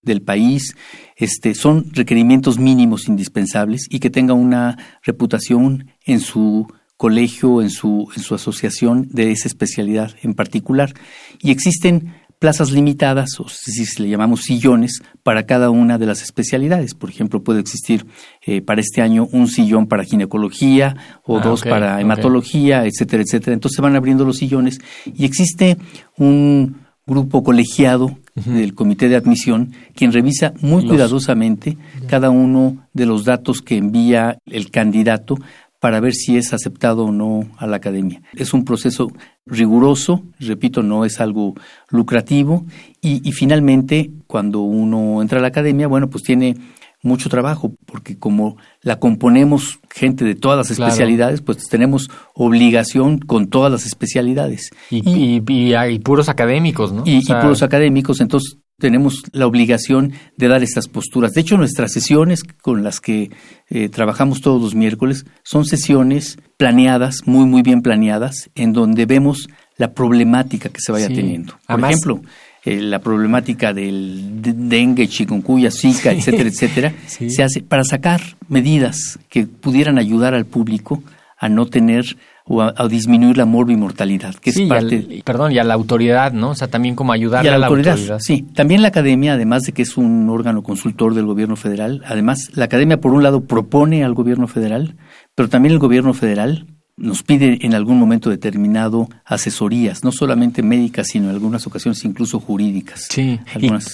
del 0.00 0.22
país. 0.22 0.74
Este, 1.16 1.54
son 1.54 1.92
requerimientos 1.92 2.58
mínimos 2.58 3.06
indispensables 3.06 3.86
y 3.90 4.00
que 4.00 4.08
tenga 4.08 4.32
una 4.32 4.78
reputación 5.02 5.90
en 6.06 6.20
su 6.20 6.66
colegio, 6.96 7.60
en 7.60 7.70
su, 7.70 8.10
en 8.14 8.22
su 8.22 8.34
asociación 8.34 9.08
de 9.10 9.32
esa 9.32 9.48
especialidad 9.48 10.14
en 10.22 10.34
particular. 10.34 10.94
Y 11.40 11.50
existen 11.50 12.14
plazas 12.40 12.72
limitadas, 12.72 13.38
o 13.38 13.48
si 13.48 14.02
le 14.02 14.08
llamamos 14.08 14.42
sillones, 14.42 15.02
para 15.22 15.44
cada 15.44 15.70
una 15.70 15.98
de 15.98 16.06
las 16.06 16.22
especialidades. 16.22 16.94
Por 16.94 17.10
ejemplo, 17.10 17.44
puede 17.44 17.60
existir 17.60 18.06
eh, 18.44 18.62
para 18.62 18.80
este 18.80 19.02
año 19.02 19.28
un 19.30 19.46
sillón 19.46 19.86
para 19.86 20.04
ginecología 20.04 20.96
o 21.22 21.38
ah, 21.38 21.42
dos 21.42 21.62
para 21.62 22.00
hematología, 22.00 22.86
etcétera, 22.86 23.22
etcétera. 23.22 23.52
Entonces 23.52 23.76
se 23.76 23.82
van 23.82 23.94
abriendo 23.94 24.24
los 24.24 24.38
sillones 24.38 24.80
y 25.04 25.26
existe 25.26 25.76
un 26.16 26.80
grupo 27.06 27.42
colegiado 27.42 28.18
del 28.34 28.74
comité 28.74 29.08
de 29.08 29.16
admisión 29.16 29.72
quien 29.94 30.12
revisa 30.12 30.54
muy 30.60 30.86
cuidadosamente 30.86 31.76
cada 32.06 32.30
uno 32.30 32.86
de 32.92 33.04
los 33.04 33.24
datos 33.24 33.62
que 33.62 33.76
envía 33.76 34.38
el 34.46 34.70
candidato 34.70 35.36
para 35.80 35.98
ver 35.98 36.12
si 36.12 36.36
es 36.36 36.52
aceptado 36.52 37.06
o 37.06 37.12
no 37.12 37.48
a 37.56 37.66
la 37.66 37.76
academia. 37.76 38.22
Es 38.34 38.52
un 38.52 38.64
proceso 38.64 39.10
riguroso, 39.46 40.22
repito, 40.38 40.82
no 40.82 41.04
es 41.04 41.20
algo 41.20 41.54
lucrativo 41.88 42.66
y, 43.00 43.32
finalmente 43.32 44.10
cuando 44.26 44.60
uno 44.60 45.22
entra 45.22 45.38
a 45.38 45.42
la 45.42 45.48
academia, 45.48 45.88
bueno, 45.88 46.08
pues 46.10 46.22
tiene 46.22 46.56
mucho 47.02 47.30
trabajo, 47.30 47.72
porque 47.86 48.18
como 48.18 48.58
la 48.82 49.00
componemos 49.00 49.80
gente 49.90 50.26
de 50.26 50.34
todas 50.34 50.58
las 50.58 50.70
especialidades, 50.70 51.40
pues 51.40 51.66
tenemos 51.68 52.10
obligación 52.34 53.18
con 53.18 53.48
todas 53.48 53.72
las 53.72 53.86
especialidades. 53.86 54.70
Y, 54.90 55.42
y, 55.48 55.98
puros 56.00 56.28
académicos, 56.28 56.92
¿no? 56.92 57.02
Y, 57.06 57.24
puros 57.24 57.62
académicos, 57.62 58.20
entonces 58.20 58.58
tenemos 58.80 59.22
la 59.32 59.46
obligación 59.46 60.12
de 60.36 60.48
dar 60.48 60.64
estas 60.64 60.88
posturas. 60.88 61.32
De 61.32 61.42
hecho, 61.42 61.56
nuestras 61.56 61.92
sesiones 61.92 62.42
con 62.42 62.82
las 62.82 63.00
que 63.00 63.30
eh, 63.68 63.88
trabajamos 63.88 64.40
todos 64.40 64.60
los 64.60 64.74
miércoles 64.74 65.24
son 65.44 65.64
sesiones 65.64 66.38
planeadas, 66.56 67.18
muy, 67.26 67.46
muy 67.46 67.62
bien 67.62 67.82
planeadas, 67.82 68.50
en 68.56 68.72
donde 68.72 69.06
vemos 69.06 69.48
la 69.76 69.92
problemática 69.92 70.68
que 70.68 70.80
se 70.80 70.90
vaya 70.90 71.08
teniendo. 71.08 71.54
Por 71.66 71.80
ejemplo, 71.84 72.20
eh, 72.64 72.80
la 72.80 72.98
problemática 72.98 73.72
del 73.72 74.42
dengue, 74.42 75.08
chikungunya, 75.08 75.70
zika, 75.70 76.12
etcétera, 76.12 76.48
etcétera, 76.48 76.94
se 77.06 77.42
hace 77.42 77.62
para 77.62 77.84
sacar 77.84 78.20
medidas 78.48 79.18
que 79.28 79.46
pudieran 79.46 79.98
ayudar 79.98 80.34
al 80.34 80.44
público 80.44 81.02
a 81.38 81.48
no 81.48 81.66
tener 81.66 82.16
o 82.46 82.62
a, 82.62 82.88
disminuir 82.88 83.36
la 83.36 83.44
morbimortalidad, 83.44 84.34
que 84.34 84.50
es 84.50 84.60
parte... 84.62 85.22
perdón, 85.24 85.52
y 85.52 85.58
a 85.58 85.64
la 85.64 85.74
autoridad, 85.74 86.32
¿no? 86.32 86.50
O 86.50 86.54
sea, 86.54 86.68
también 86.68 86.94
como 86.94 87.12
ayudar 87.12 87.46
a, 87.46 87.58
la, 87.58 87.66
autoridad, 87.66 88.18
Sí, 88.18 88.42
también 88.54 88.82
la 88.82 88.88
academia, 88.88 89.34
además 89.34 89.62
de 89.62 89.72
que 89.72 89.82
es 89.82 89.96
un 89.96 90.28
órgano 90.28 90.62
consultor 90.62 91.14
del 91.14 91.26
gobierno 91.26 91.56
federal, 91.56 92.02
además 92.06 92.50
la 92.54 92.64
academia 92.64 93.00
por 93.00 93.12
un 93.12 93.22
lado 93.22 93.42
propone 93.42 94.04
al 94.04 94.14
gobierno 94.14 94.46
federal, 94.46 94.96
pero 95.34 95.48
también 95.48 95.72
el 95.72 95.78
gobierno 95.78 96.14
federal 96.14 96.66
nos 97.00 97.22
pide 97.22 97.58
en 97.62 97.74
algún 97.74 97.98
momento 97.98 98.28
determinado 98.28 99.08
asesorías, 99.24 100.04
no 100.04 100.12
solamente 100.12 100.62
médicas, 100.62 101.08
sino 101.08 101.30
en 101.30 101.34
algunas 101.34 101.66
ocasiones 101.66 102.04
incluso 102.04 102.38
jurídicas. 102.40 103.06
Sí, 103.10 103.40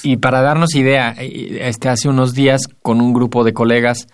y, 0.02 0.16
para 0.16 0.42
darnos 0.42 0.74
idea, 0.74 1.14
este, 1.18 1.88
hace 1.88 2.08
unos 2.08 2.34
días 2.34 2.62
con 2.82 3.00
un 3.00 3.12
grupo 3.12 3.44
de 3.44 3.52
colegas, 3.52 4.08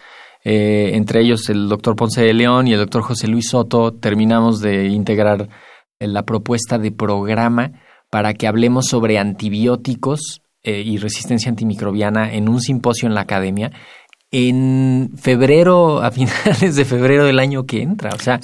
eh, 0.44 0.90
entre 0.94 1.20
ellos 1.20 1.48
el 1.48 1.68
doctor 1.68 1.96
Ponce 1.96 2.22
de 2.22 2.34
León 2.34 2.68
y 2.68 2.72
el 2.72 2.80
doctor 2.80 3.02
José 3.02 3.28
Luis 3.28 3.48
Soto, 3.50 3.92
terminamos 3.92 4.60
de 4.60 4.86
integrar 4.88 5.48
la 5.98 6.24
propuesta 6.24 6.78
de 6.78 6.90
programa 6.90 7.72
para 8.10 8.34
que 8.34 8.46
hablemos 8.46 8.86
sobre 8.86 9.18
antibióticos 9.18 10.42
eh, 10.62 10.82
y 10.84 10.98
resistencia 10.98 11.48
antimicrobiana 11.48 12.32
en 12.34 12.48
un 12.48 12.60
simposio 12.60 13.08
en 13.08 13.14
la 13.14 13.22
academia 13.22 13.72
en 14.32 15.10
febrero, 15.16 16.02
a 16.02 16.10
finales 16.10 16.74
de 16.74 16.84
febrero 16.84 17.24
del 17.24 17.38
año 17.38 17.66
que 17.66 17.82
entra. 17.82 18.10
O 18.14 18.18
sea, 18.18 18.40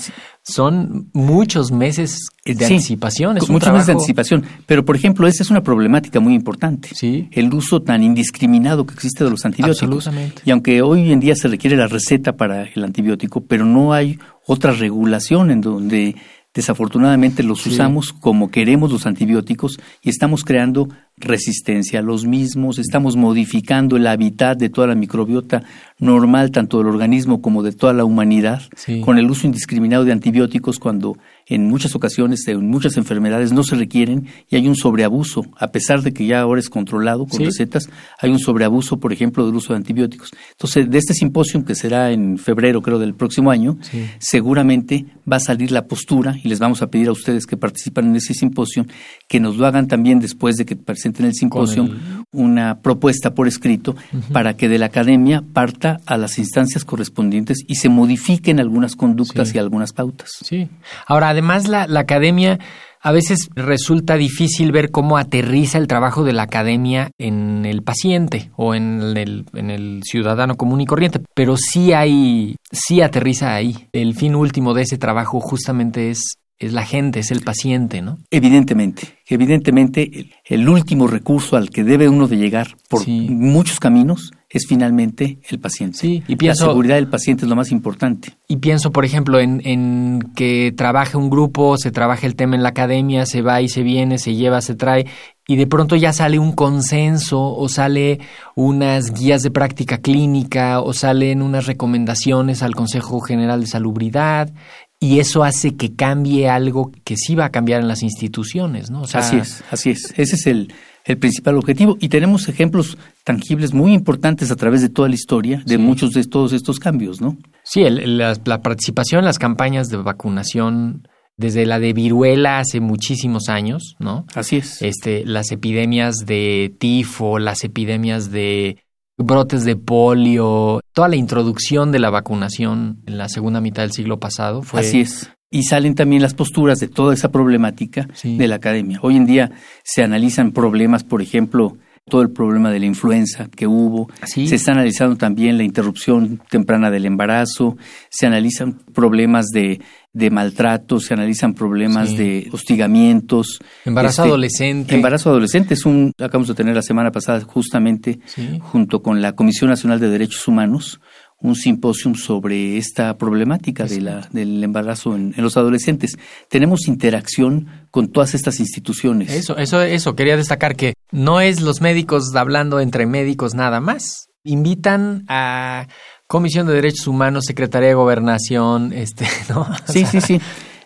son 0.49 1.11
muchos 1.12 1.71
meses 1.71 2.28
de 2.45 2.64
anticipación. 2.64 3.37
Es 3.37 3.49
muchos 3.50 3.71
meses 3.71 3.87
de 3.87 3.93
anticipación. 3.93 4.45
Pero, 4.67 4.85
por 4.85 4.97
ejemplo, 4.97 5.26
esa 5.26 5.43
es 5.43 5.50
una 5.50 5.62
problemática 5.62 6.21
muy 6.21 6.35
importante. 6.35 6.88
Sí. 6.95 7.28
El 7.33 7.52
uso 7.52 7.83
tan 7.83 8.02
indiscriminado 8.02 8.87
que 8.87 8.95
existe 8.95 9.25
de 9.25 9.31
los 9.31 9.45
antibióticos. 9.45 10.09
Y 10.45 10.50
aunque 10.50 10.81
hoy 10.81 11.12
en 11.12 11.21
día 11.21 11.35
se 11.35 11.49
requiere 11.49 11.76
la 11.76 11.87
receta 11.87 12.37
para 12.37 12.62
el 12.64 12.83
antibiótico, 12.83 13.43
pero 13.43 13.67
no 13.67 13.93
hay 13.93 14.19
otra 14.47 14.73
regulación 14.73 15.50
en 15.50 15.61
donde 15.61 16.17
desafortunadamente 16.58 17.44
los 17.44 17.64
usamos 17.66 18.12
como 18.12 18.50
queremos 18.50 18.90
los 18.90 19.06
antibióticos 19.06 19.78
y 20.02 20.10
estamos 20.10 20.42
creando 20.42 20.88
resistencia 21.16 22.00
a 22.00 22.02
los 22.02 22.26
mismos, 22.26 22.80
estamos 22.80 23.14
modificando 23.14 23.96
el 23.96 24.08
hábitat 24.08 24.58
de 24.58 24.68
toda 24.68 24.88
la 24.88 24.96
microbiota 24.96 25.62
normal, 26.00 26.50
tanto 26.50 26.78
del 26.78 26.88
organismo 26.88 27.40
como 27.40 27.62
de 27.62 27.70
toda 27.70 27.92
la 27.92 28.04
humanidad, 28.04 28.62
con 29.04 29.18
el 29.18 29.30
uso 29.30 29.46
indiscriminado 29.46 30.04
de 30.04 30.10
antibióticos 30.10 30.80
cuando 30.80 31.16
en 31.49 31.69
muchas 31.69 31.95
ocasiones, 31.95 32.47
en 32.47 32.69
muchas 32.69 32.97
enfermedades 32.97 33.52
no 33.52 33.62
se 33.62 33.76
requieren 33.76 34.26
y 34.49 34.57
hay 34.57 34.69
un 34.69 34.76
sobreabuso, 34.76 35.43
a 35.57 35.69
pesar 35.69 36.02
de 36.02 36.12
que 36.12 36.26
ya 36.26 36.40
ahora 36.40 36.61
es 36.61 36.69
controlado 36.69 37.26
con 37.26 37.45
recetas, 37.45 37.88
hay 38.21 38.31
un 38.31 38.38
sobreabuso, 38.38 38.99
por 38.99 39.12
ejemplo, 39.12 39.47
del 39.47 39.55
uso 39.55 39.73
de 39.73 39.78
antibióticos. 39.78 40.31
Entonces, 40.50 40.90
de 40.90 40.99
este 40.99 41.14
simposio, 41.14 41.64
que 41.64 41.75
será 41.75 42.12
en 42.12 42.38
febrero, 42.38 42.83
creo, 42.83 42.99
del 42.99 43.14
próximo 43.14 43.50
año, 43.50 43.78
seguramente 44.19 45.07
va 45.31 45.37
a 45.37 45.40
salir 45.40 45.73
la 45.73 45.87
postura 45.87 46.37
y 46.43 46.49
les 46.49 46.59
vamos 46.59 46.83
a 46.83 46.88
pedir 46.88 47.09
a 47.09 47.12
ustedes 47.12 47.47
que 47.47 47.57
participan 47.57 48.09
en 48.09 48.17
ese 48.17 48.35
simposio 48.35 48.87
que 49.28 49.40
nos 49.40 49.57
lo 49.57 49.67
hagan 49.67 49.88
también 49.88 50.21
después 50.21 50.57
de 50.57 50.67
que 50.67 50.76
presenten 50.76 51.26
el 51.26 51.35
simposio 51.35 51.88
una 52.33 52.81
propuesta 52.81 53.35
por 53.35 53.49
escrito 53.49 53.97
para 54.33 54.57
que 54.57 54.69
de 54.69 54.78
la 54.78 54.87
academia 54.87 55.43
parta 55.52 56.00
a 56.07 56.17
las 56.17 56.38
instancias 56.38 56.85
correspondientes 56.85 57.59
y 57.67 57.76
se 57.76 57.88
modifiquen 57.88 58.61
algunas 58.61 58.97
conductas 58.97 59.55
y 59.55 59.59
algunas 59.59 59.93
pautas. 59.93 60.31
Sí. 60.43 60.69
Ahora, 61.07 61.33
además, 61.38 61.68
la, 61.68 61.87
la 61.87 62.00
academia 62.00 62.59
a 63.00 63.12
veces 63.12 63.49
resulta 63.54 64.16
difícil 64.16 64.73
ver 64.73 64.90
cómo 64.90 65.18
aterriza 65.18 65.78
el 65.78 65.87
trabajo 65.87 66.25
de 66.25 66.33
la 66.33 66.42
academia 66.42 67.11
en 67.18 67.64
el 67.64 67.83
paciente 67.83 68.50
o 68.57 68.75
en 68.75 69.16
el, 69.16 69.47
en 69.54 69.71
el, 69.71 70.02
ciudadano 70.02 70.57
común 70.57 70.80
y 70.80 70.87
corriente, 70.87 71.21
pero 71.35 71.57
sí 71.57 71.92
hay, 71.92 72.57
sí 72.73 73.00
aterriza 73.00 73.54
ahí. 73.54 73.88
El 73.92 74.14
fin 74.14 74.35
último 74.35 74.75
de 74.75 74.83
ese 74.83 74.99
trabajo 74.99 75.40
justamente 75.40 76.11
es 76.11 76.38
es 76.59 76.73
la 76.73 76.85
gente, 76.85 77.21
es 77.21 77.30
el 77.30 77.42
paciente, 77.42 78.02
¿no? 78.02 78.18
Evidentemente, 78.30 79.18
evidentemente 79.28 80.28
el, 80.45 80.68
último 80.68 81.07
recurso 81.07 81.57
al 81.57 81.71
que 81.71 81.85
debe 81.85 82.09
uno 82.09 82.26
de 82.26 82.37
llegar 82.37 82.76
por 82.88 83.07
muchos 83.07 83.78
caminos 83.78 84.33
es 84.50 84.67
finalmente 84.67 85.38
el 85.49 85.59
paciente. 85.59 85.99
Sí, 85.99 86.23
y 86.26 86.37
pienso, 86.37 86.67
la 86.67 86.73
seguridad 86.73 86.95
del 86.95 87.09
paciente 87.09 87.45
es 87.45 87.49
lo 87.49 87.57
más 87.57 87.71
importante. 87.71 88.37
Y 88.49 88.57
pienso, 88.57 88.93
por 88.93 89.05
ejemplo, 89.05 89.40
en, 89.40 89.61
en 89.64 90.21
que 90.35 90.73
trabaje 90.76 91.17
un 91.17 91.28
grupo, 91.28 91.76
se 91.76 91.90
trabaja 91.90 92.26
el 92.26 92.35
tema 92.35 92.57
en 92.57 92.62
la 92.62 92.71
academia, 92.71 93.26
se 93.26 93.43
va 93.43 93.61
y 93.61 93.69
se 93.69 93.83
viene, 93.83 94.19
se 94.19 94.35
lleva, 94.35 94.61
se 94.62 94.75
trae, 94.75 95.07
y 95.47 95.57
de 95.57 95.67
pronto 95.67 95.97
ya 95.97 96.12
sale 96.12 96.38
un 96.38 96.52
consenso 96.52 97.43
o 97.43 97.69
sale 97.71 98.21
unas 98.55 99.12
guías 99.12 99.43
de 99.43 99.50
práctica 99.50 99.97
clínica 99.97 100.81
o 100.81 100.93
salen 100.93 101.40
unas 101.40 101.67
recomendaciones 101.67 102.62
al 102.62 102.75
Consejo 102.75 103.21
General 103.21 103.61
de 103.61 103.67
Salubridad 103.67 104.52
y 105.00 105.21
eso 105.21 105.45
hace 105.45 105.75
que 105.75 105.95
cambie 105.95 106.50
algo 106.50 106.93
que 107.02 107.17
sí 107.17 107.35
va 107.35 107.47
a 107.47 107.50
cambiar 107.50 107.81
en 107.81 107.88
las 107.88 108.02
instituciones, 108.02 108.90
¿no? 108.90 109.05
así 109.12 109.37
es, 109.37 109.64
así 109.71 109.90
es. 109.90 110.12
Ese 110.17 110.35
es 110.35 110.47
el, 110.47 110.75
el, 111.08 111.18
principal 111.18 111.56
objetivo. 111.56 111.96
Y 112.00 112.08
tenemos 112.08 112.48
ejemplos 112.48 112.98
tangibles 113.24 113.72
muy 113.74 113.92
importantes 113.92 114.50
a 114.50 114.56
través 114.56 114.82
de 114.82 114.88
toda 114.88 115.08
la 115.08 115.14
historia 115.14 115.62
de 115.64 115.78
muchos 115.78 116.10
de 116.12 116.24
todos 116.24 116.52
estos 116.52 116.78
cambios, 116.78 117.20
¿no? 117.20 117.36
Sí, 117.64 117.84
la, 117.88 118.62
participación 118.62 119.20
en 119.20 119.24
las 119.24 119.38
campañas 119.38 119.88
de 119.88 119.96
vacunación 119.96 121.08
desde 121.36 121.66
la 121.66 121.78
de 121.78 121.92
viruela 121.92 122.58
hace 122.58 122.80
muchísimos 122.80 123.48
años, 123.48 123.96
¿no? 123.98 124.26
Así 124.34 124.56
es. 124.56 124.82
Este, 124.82 125.24
las 125.24 125.52
epidemias 125.52 126.16
de 126.26 126.74
tifo, 126.78 127.38
las 127.38 127.62
epidemias 127.64 128.30
de 128.30 128.78
brotes 129.16 129.64
de 129.64 129.76
polio, 129.76 130.80
toda 130.92 131.08
la 131.08 131.16
introducción 131.16 131.92
de 131.92 131.98
la 131.98 132.10
vacunación 132.10 133.02
en 133.06 133.18
la 133.18 133.28
segunda 133.28 133.60
mitad 133.60 133.82
del 133.82 133.92
siglo 133.92 134.18
pasado 134.18 134.62
fue... 134.62 134.80
Así 134.80 135.00
es. 135.00 135.30
Y 135.50 135.62
salen 135.62 135.95
también 135.95 136.23
las 136.23 136.35
posturas 136.35 136.78
de 136.78 136.88
toda 136.88 137.14
esa 137.14 137.31
problemática 137.31 138.09
de 138.23 138.49
la 138.49 138.57
academia. 138.57 138.99
Hoy 139.02 139.17
en 139.17 139.26
día 139.26 139.50
se 139.83 140.02
analizan 140.02 140.52
problemas, 140.52 141.05
por 141.05 141.23
ejemplo, 141.23 141.78
todo 142.09 142.23
el 142.23 142.31
problema 142.31 142.71
de 142.71 142.81
la 142.81 142.87
influenza 142.87 143.49
que 143.55 143.67
hubo. 143.67 144.09
Se 144.25 144.55
está 144.55 144.73
analizando 144.73 145.17
también 145.17 145.57
la 145.57 145.64
interrupción 145.64 146.40
temprana 146.50 146.90
del 146.90 147.07
embarazo, 147.07 147.76
se 148.11 148.26
analizan 148.26 148.78
problemas 148.93 149.47
de 149.47 149.81
de 150.19 150.31
maltrato, 150.31 150.99
se 150.99 151.14
analizan 151.14 151.55
problemas 151.55 152.17
de 152.17 152.49
hostigamientos. 152.50 153.61
Embarazo 153.85 154.23
este, 154.23 154.28
adolescente. 154.28 154.95
Embarazo 154.95 155.31
adolescente 155.31 155.75
es 155.75 155.85
un, 155.85 156.12
acabamos 156.19 156.49
de 156.49 156.55
tener 156.55 156.75
la 156.75 156.83
semana 156.83 157.12
pasada 157.12 157.40
justamente 157.43 158.19
junto 158.61 159.00
con 159.00 159.21
la 159.21 159.35
Comisión 159.35 159.71
Nacional 159.71 160.00
de 160.00 160.09
Derechos 160.09 160.49
Humanos, 160.49 161.00
un 161.40 161.54
simposio 161.54 162.14
sobre 162.14 162.76
esta 162.76 163.16
problemática 163.16 163.85
de 163.85 164.00
la, 164.00 164.28
del 164.33 164.62
embarazo 164.62 165.14
en, 165.14 165.35
los 165.37 165.57
adolescentes. 165.57 166.18
Tenemos 166.49 166.88
interacción 166.88 167.68
con 167.90 168.09
todas 168.09 168.35
estas 168.35 168.59
instituciones. 168.61 169.30
Eso, 169.30 169.57
eso, 169.57 169.80
eso, 169.83 170.16
quería 170.16 170.37
destacar 170.37 170.75
que 170.75 170.95
no 171.12 171.40
es 171.40 171.61
los 171.61 171.80
médicos 171.80 172.35
hablando 172.35 172.80
entre 172.80 173.07
médicos 173.07 173.54
nada 173.54 173.80
más. 173.80 174.28
Invitan 174.42 175.25
a 175.28 175.87
Comisión 176.26 176.66
de 176.66 176.75
Derechos 176.75 177.07
Humanos, 177.07 177.45
Secretaría 177.47 177.88
de 177.88 177.95
Gobernación, 177.95 178.92
este, 178.92 179.26
¿no? 179.49 179.66
sí, 179.87 180.04
sí, 180.07 180.21
sí. 180.21 180.40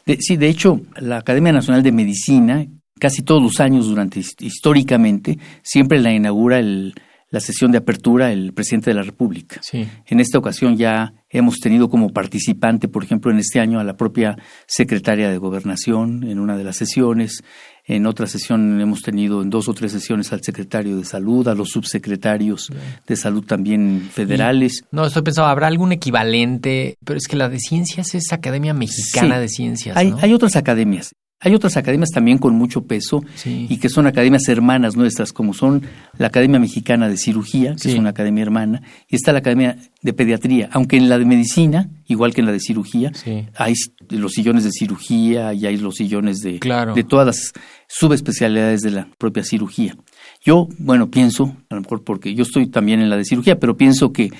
De, 0.04 0.18
sí, 0.20 0.36
de 0.36 0.48
hecho, 0.48 0.80
la 0.96 1.18
Academia 1.18 1.52
Nacional 1.52 1.82
de 1.82 1.92
Medicina, 1.92 2.66
casi 2.98 3.22
todos 3.22 3.42
los 3.42 3.60
años, 3.60 3.86
durante 3.86 4.20
históricamente, 4.40 5.38
siempre 5.62 6.00
la 6.00 6.12
inaugura 6.12 6.58
el, 6.58 6.94
la 7.32 7.40
sesión 7.40 7.72
de 7.72 7.78
apertura 7.78 8.30
el 8.30 8.52
presidente 8.52 8.90
de 8.90 8.94
la 8.94 9.02
República. 9.02 9.58
Sí. 9.62 9.88
En 10.06 10.20
esta 10.20 10.38
ocasión 10.38 10.76
ya 10.76 11.14
hemos 11.30 11.58
tenido 11.58 11.88
como 11.88 12.10
participante, 12.10 12.88
por 12.88 13.02
ejemplo, 13.02 13.32
en 13.32 13.38
este 13.38 13.58
año 13.58 13.80
a 13.80 13.84
la 13.84 13.96
propia 13.96 14.36
secretaria 14.66 15.30
de 15.30 15.38
Gobernación 15.38 16.24
en 16.24 16.38
una 16.38 16.58
de 16.58 16.64
las 16.64 16.76
sesiones. 16.76 17.42
En 17.84 18.06
otra 18.06 18.26
sesión 18.26 18.80
hemos 18.80 19.00
tenido 19.00 19.42
en 19.42 19.48
dos 19.48 19.66
o 19.68 19.74
tres 19.74 19.92
sesiones 19.92 20.30
al 20.32 20.42
secretario 20.42 20.96
de 20.98 21.04
Salud, 21.06 21.48
a 21.48 21.54
los 21.54 21.70
subsecretarios 21.70 22.70
de 23.06 23.16
Salud 23.16 23.44
también 23.44 24.08
federales. 24.12 24.84
no, 24.92 25.06
estoy 25.06 25.22
pensando, 25.22 25.48
¿habrá 25.48 25.68
algún 25.68 25.90
equivalente? 25.90 26.96
Pero 27.02 27.16
es 27.16 27.26
que 27.26 27.36
la 27.36 27.48
de 27.48 27.58
ciencias 27.58 28.14
es 28.14 28.30
Academia 28.32 28.74
Mexicana 28.74 29.40
de 29.40 29.48
Ciencias. 29.48 29.96
Hay, 29.96 30.12
hay 30.20 30.34
otras 30.34 30.54
academias. 30.54 31.12
Hay 31.44 31.54
otras 31.54 31.76
academias 31.76 32.10
también 32.10 32.38
con 32.38 32.54
mucho 32.54 32.86
peso 32.86 33.22
Sí. 33.34 33.66
y 33.68 33.78
que 33.78 33.88
son 33.88 34.06
academias 34.06 34.48
hermanas 34.48 34.96
nuestras, 34.96 35.32
como 35.32 35.52
son 35.54 35.82
la 36.16 36.28
Academia 36.28 36.60
Mexicana 36.60 37.08
de 37.08 37.16
Cirugía, 37.16 37.72
que 37.72 37.78
Sí. 37.80 37.90
es 37.90 37.98
una 37.98 38.10
academia 38.10 38.42
hermana, 38.42 38.80
y 39.08 39.16
está 39.16 39.32
la 39.32 39.40
Academia 39.40 39.76
de 40.02 40.12
Pediatría, 40.12 40.68
aunque 40.72 40.96
en 40.96 41.08
la 41.08 41.18
de 41.18 41.24
Medicina, 41.24 41.90
igual 42.06 42.32
que 42.32 42.40
en 42.42 42.46
la 42.46 42.52
de 42.52 42.60
Cirugía, 42.60 43.10
Sí. 43.14 43.46
hay 43.56 43.74
los 44.08 44.32
sillones 44.32 44.62
de 44.64 44.70
cirugía 44.70 45.52
y 45.52 45.66
hay 45.66 45.76
los 45.78 45.96
sillones 45.96 46.38
de, 46.40 46.58
Claro. 46.60 46.94
de 46.94 47.02
todas 47.04 47.26
las 47.26 47.52
subespecialidades 47.88 48.80
de 48.82 48.90
la 48.92 49.08
propia 49.18 49.42
cirugía. 49.44 49.96
Yo, 50.44 50.68
bueno, 50.78 51.10
pienso, 51.10 51.56
a 51.70 51.74
lo 51.74 51.80
mejor 51.82 52.04
porque 52.04 52.34
yo 52.34 52.42
estoy 52.42 52.66
también 52.68 53.00
en 53.00 53.10
la 53.10 53.16
de 53.16 53.24
cirugía, 53.24 53.58
pero 53.58 53.76
pienso 53.76 54.12
que 54.12 54.30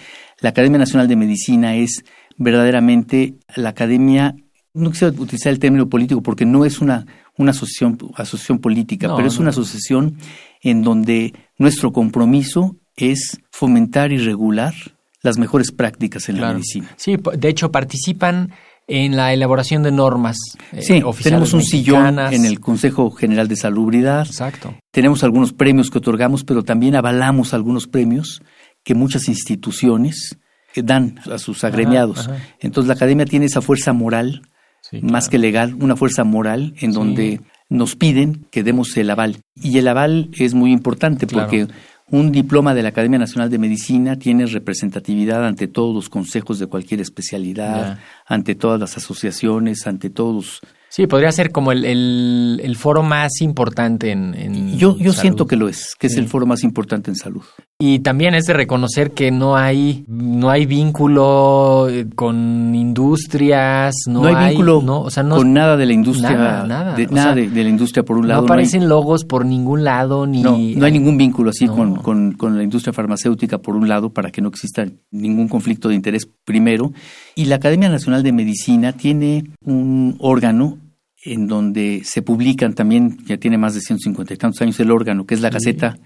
la 0.40 0.50
Academia 0.50 0.78
Nacional 0.78 1.09
de 1.09 1.16
Medicina 1.16 1.75
es 1.76 2.04
verdaderamente 2.37 3.35
la 3.56 3.71
academia, 3.71 4.35
no 4.75 4.91
quisiera 4.91 5.14
utilizar 5.21 5.52
el 5.52 5.59
término 5.59 5.88
político 5.88 6.23
porque 6.23 6.45
no 6.47 6.64
es 6.64 6.81
una, 6.81 7.07
una 7.37 7.50
asociación, 7.50 7.99
asociación 8.17 8.59
política, 8.59 9.09
No, 9.09 9.17
pero 9.17 9.29
es 9.29 9.35
no. 9.35 9.43
una 9.43 9.50
asociación 9.50 10.17
en 10.62 10.83
donde 10.83 11.35
nuestro 11.59 11.93
compromiso 11.93 12.76
es 12.97 13.41
fomentar 13.50 14.12
y 14.12 14.19
regular 14.19 14.75
las 15.23 15.38
mejores 15.38 15.73
prácticas 15.73 16.29
en 16.29 16.41
la 16.41 16.52
medicina. 16.52 16.88
Sí, 16.97 17.17
de 17.38 17.49
hecho 17.49 17.71
participan 17.71 18.52
en 18.88 19.17
la 19.17 19.33
elaboración 19.33 19.85
de 19.85 19.93
normas 19.93 20.37
eh, 20.73 20.83
Sí, 20.83 20.95
oficiales 21.02 21.23
tenemos 21.25 21.52
un 21.52 21.62
sillón 21.62 22.19
en 22.19 22.45
el 22.45 22.59
Consejo 22.59 23.11
General 23.12 23.47
de 23.47 23.55
Salubridad, 23.57 24.26
Exacto. 24.26 24.75
tenemos 24.91 25.23
algunos 25.23 25.52
premios 25.52 25.91
que 25.91 25.99
otorgamos, 25.99 26.43
pero 26.45 26.64
también 26.64 26.97
avalamos 26.97 27.55
algunos 27.55 27.87
premios 27.87 28.43
que 28.83 28.95
muchas 28.97 29.29
instituciones 29.29 30.38
dan 30.75 31.21
a 31.31 31.38
sus 31.38 31.62
agremiados. 31.64 32.26
ajá. 32.29 32.38
Entonces 32.61 32.88
la 32.88 32.95
academia 32.95 33.25
tiene 33.26 33.47
esa 33.47 33.61
fuerza 33.62 33.93
moral, 33.93 34.43
Sí, 34.82 35.00
más 35.02 35.28
que 35.30 35.38
legal, 35.38 35.74
una 35.80 35.96
fuerza 35.96 36.24
moral 36.24 36.74
en 36.80 36.92
Sí. 36.92 36.98
donde 36.98 37.40
nos 37.70 37.96
piden 37.96 38.46
que 38.50 38.62
demos 38.62 38.94
el 38.98 39.08
aval. 39.08 39.38
Y 39.56 39.78
el 39.78 39.88
aval 39.88 40.28
es 40.36 40.52
muy 40.52 40.72
importante 40.72 41.26
Claro. 41.26 41.46
porque 41.48 41.68
un 42.10 42.30
diploma 42.32 42.74
de 42.74 42.82
la 42.82 42.90
Academia 42.90 43.18
Nacional 43.18 43.48
de 43.48 43.56
Medicina 43.58 44.18
tiene 44.18 44.44
representatividad 44.44 45.46
ante 45.46 45.66
todos 45.68 45.94
los 45.94 46.10
consejos 46.10 46.58
de 46.58 46.66
cualquier 46.66 47.00
especialidad, 47.00 47.98
ante 48.26 48.54
todas 48.54 48.78
las 48.78 48.98
asociaciones, 48.98 49.86
ante 49.86 50.10
todos. 50.10 50.60
Sí, 50.94 51.06
podría 51.06 51.32
ser 51.32 51.52
como 51.52 51.72
el, 51.72 51.87
el- 51.87 52.61
el 52.62 52.76
foro 52.76 53.02
más 53.02 53.40
importante 53.40 54.11
en, 54.11 54.34
en 54.34 54.76
Yo, 54.76 54.94
yo 54.99 55.12
salud. 55.12 55.20
siento 55.22 55.46
que 55.46 55.56
lo 55.56 55.70
es, 55.70 55.94
que 55.99 56.06
es 56.08 56.18
el 56.18 56.28
foro 56.28 56.44
más 56.44 56.62
importante 56.64 57.11
en 57.11 57.16
salud. 57.16 57.40
Y 57.78 58.00
también 58.00 58.34
es 58.34 58.44
de 58.44 58.52
reconocer 58.52 59.12
que 59.12 59.30
no 59.30 59.56
hay 59.56 60.04
no 60.06 60.50
hay 60.50 60.66
vínculo 60.66 61.88
eh, 61.88 62.06
con 62.14 62.75
industrias, 62.75 63.94
no, 64.06 64.20
No, 64.22 64.26
hay 64.37 64.49
vínculo 64.50 64.82
no, 64.84 65.00
o 65.00 65.11
sea, 65.11 65.22
no, 65.22 65.37
con 65.37 65.54
nada 65.54 65.76
de 65.78 65.87
la 65.87 65.92
industria, 65.94 66.30
nada, 66.37 66.66
nada. 66.66 66.94
de, 66.94 67.06
nada 67.06 67.22
sea, 67.32 67.34
de, 67.37 67.49
de 67.49 67.64
la 67.64 67.70
industria 67.70 68.04
por 68.04 68.16
un 68.16 68.22
no 68.22 68.28
lado. 68.28 68.40
hay- 68.42 68.46
aparecen 68.46 68.88
logos 68.88 69.25
por 69.25 69.46
ningún 69.46 69.84
lado 69.84 70.26
ni 70.26 70.42
No, 70.42 70.58
no 70.58 70.84
hay 70.84 70.92
ningún 70.92 71.16
vínculo 71.16 71.50
así 71.50 71.64
No. 71.66 71.75
con, 71.75 71.96
con- 71.96 72.32
con 72.32 72.56
la 72.58 72.62
industria 72.64 72.92
farmacéutica, 72.92 73.56
por 73.58 73.76
un 73.76 73.88
lado, 73.88 74.11
para 74.11 74.30
que 74.30 74.42
no 74.42 74.49
exista 74.49 74.87
ningún 75.11 75.49
conflicto 75.49 75.88
de 75.88 75.94
interés 75.94 76.28
primero. 76.44 76.92
Y 77.34 77.46
la 77.46 77.56
Academia 77.56 77.88
Nacional 77.88 78.22
de 78.22 78.32
Medicina 78.32 78.92
tiene 78.92 79.44
un 79.64 80.16
órgano 80.18 80.76
en 81.25 81.47
donde 81.47 82.02
se 82.05 82.23
publican 82.23 82.75
también, 82.75 83.19
ya 83.26 83.37
tiene 83.37 83.59
más 83.59 83.75
de 83.75 83.81
150 83.81 84.35
y 84.35 84.37
tantos 84.37 84.61
años 84.62 84.79
el 84.81 84.91
órgano, 84.91 85.25
que 85.26 85.35
es 85.35 85.41
la 85.41 85.50
Gaceta 85.50 85.97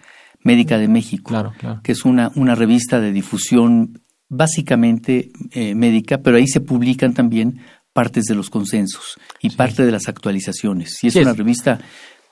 Médica 0.42 0.78
de 0.78 0.88
México, 0.88 1.30
Claro, 1.30 1.52
claro. 1.58 1.80
que 1.82 1.92
es 1.92 2.04
una, 2.04 2.30
una 2.34 2.54
revista 2.54 3.00
de 3.00 3.12
difusión 3.12 4.00
básicamente 4.28 5.30
eh, 5.52 5.74
médica, 5.74 6.18
pero 6.18 6.36
ahí 6.36 6.46
se 6.46 6.60
publican 6.60 7.14
también 7.14 7.60
partes 7.92 8.24
de 8.24 8.34
los 8.34 8.50
consensos 8.50 9.16
y 9.40 9.50
parte 9.50 9.84
de 9.84 9.92
las 9.92 10.08
actualizaciones. 10.08 11.02
Y 11.02 11.06
es 11.08 11.14
Sí, 11.14 11.20
una 11.20 11.32
revista 11.32 11.80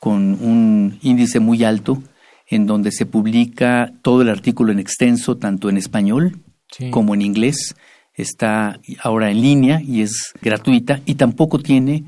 con 0.00 0.34
un 0.40 0.98
índice 1.02 1.40
muy 1.40 1.64
alto 1.64 2.02
en 2.46 2.66
donde 2.66 2.92
se 2.92 3.06
publica 3.06 3.90
todo 4.02 4.20
el 4.22 4.28
artículo 4.28 4.70
en 4.72 4.78
extenso, 4.78 5.36
tanto 5.38 5.68
en 5.70 5.76
español 5.78 6.40
Sí. 6.70 6.90
como 6.90 7.14
en 7.14 7.22
inglés. 7.22 7.74
Está 8.14 8.78
ahora 9.02 9.30
en 9.30 9.40
línea 9.40 9.80
y 9.82 10.02
es 10.02 10.32
gratuita 10.42 11.00
y 11.06 11.14
tampoco 11.14 11.58
tiene 11.58 12.04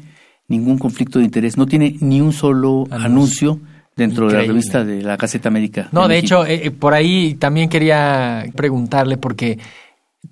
ningún 0.49 0.79
conflicto 0.79 1.19
de 1.19 1.25
interés. 1.25 1.57
No 1.57 1.67
tiene 1.67 1.97
ni 2.01 2.21
un 2.21 2.33
solo 2.33 2.87
Anuncio. 2.91 3.05
anuncio 3.05 3.61
dentro 3.97 4.29
de 4.29 4.35
la 4.35 4.43
revista 4.43 4.85
de 4.85 5.03
la 5.03 5.17
Gaceta 5.17 5.51
Médica. 5.51 5.89
No, 5.93 6.07
de 6.07 6.19
hecho, 6.19 6.45
eh, 6.45 6.67
eh, 6.67 6.71
por 6.71 6.95
ahí 6.95 7.35
también 7.35 7.69
quería 7.69 8.45
preguntarle, 8.55 9.17
porque 9.17 9.59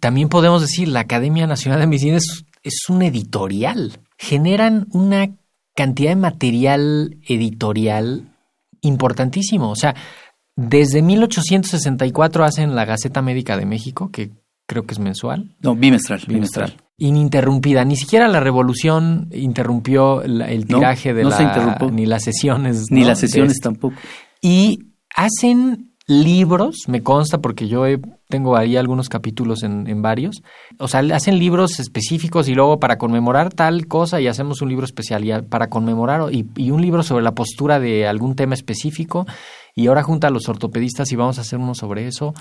también 0.01 0.29
podemos 0.29 0.61
decir, 0.61 0.89
la 0.89 1.01
Academia 1.01 1.47
Nacional 1.47 1.81
de 1.81 1.87
Medicina 1.87 2.17
es, 2.19 2.45
es 2.63 2.89
un 2.89 3.03
editorial. 3.03 3.99
Generan 4.19 4.87
una 4.93 5.31
cantidad 5.75 6.11
de 6.11 6.17
material 6.17 7.17
editorial 7.27 8.29
importantísimo. 8.83 9.71
O 9.71 9.77
sea, 9.77 9.95
desde 10.57 11.03
1864 11.03 12.45
hacen 12.45 12.75
la 12.75 12.85
Gaceta 12.85 13.23
Médica 13.23 13.57
de 13.57 13.67
México, 13.67 14.11
que 14.13 14.31
creo 14.67 14.85
que 14.85 14.95
es 14.95 14.99
mensual. 15.01 15.55
No, 15.61 15.75
bimestral. 15.75 16.21
Bimestral. 16.27 16.67
bimestral. 16.71 16.89
Ininterrumpida. 16.97 17.85
Ni 17.85 17.97
siquiera 17.97 18.29
la 18.29 18.41
revolución 18.41 19.29
interrumpió 19.33 20.23
la- 20.27 20.49
el 20.51 20.61
No, 20.69 20.79
tiraje 20.79 21.13
de 21.15 21.23
no 21.25 21.31
la... 21.31 21.37
se 21.37 21.43
interrumpió. 21.43 21.91
Ni 21.91 22.07
las 22.07 22.23
sesiones. 22.25 22.85
Ni 22.91 23.01
¿no? 23.01 23.09
las 23.09 23.19
sesiones 23.19 23.59
tampoco. 23.61 23.97
Y 24.41 24.79
hacen 25.15 25.91
libros, 26.07 26.77
me 26.87 27.03
consta 27.03 27.39
porque 27.39 27.67
yo 27.67 27.87
he- 27.87 28.01
tengo 28.29 28.57
ahí 28.57 28.77
algunos 28.77 29.09
capítulos 29.09 29.63
en, 29.63 29.87
en 29.89 30.03
varios. 30.03 30.43
O 30.79 30.87
sea, 30.89 31.01
hacen 31.15 31.39
libros 31.39 31.81
específicos 31.81 32.49
y 32.49 32.55
luego 32.55 32.79
para 32.79 32.99
conmemorar 32.99 33.53
tal 33.53 33.87
cosa 33.87 34.21
y 34.21 34.27
hacemos 34.27 34.61
un 34.63 34.69
libro 34.69 34.85
especial 34.85 35.25
y 35.25 35.33
a- 35.33 35.43
para 35.43 35.69
conmemorar 35.69 36.33
y, 36.33 36.47
y 36.57 36.71
un 36.71 36.83
libro 36.83 37.03
sobre 37.03 37.25
la 37.25 37.33
postura 37.35 37.81
de 37.81 38.07
algún 38.07 38.35
tema 38.37 38.55
específico. 38.55 39.27
Y 39.75 39.87
ahora 39.89 40.03
junta 40.05 40.29
a 40.29 40.31
los 40.31 40.49
ortopedistas 40.49 41.11
y 41.11 41.17
vamos 41.17 41.39
a 41.39 41.41
hacer 41.41 41.59
uno 41.59 41.75
sobre 41.75 42.07
eso. 42.07 42.35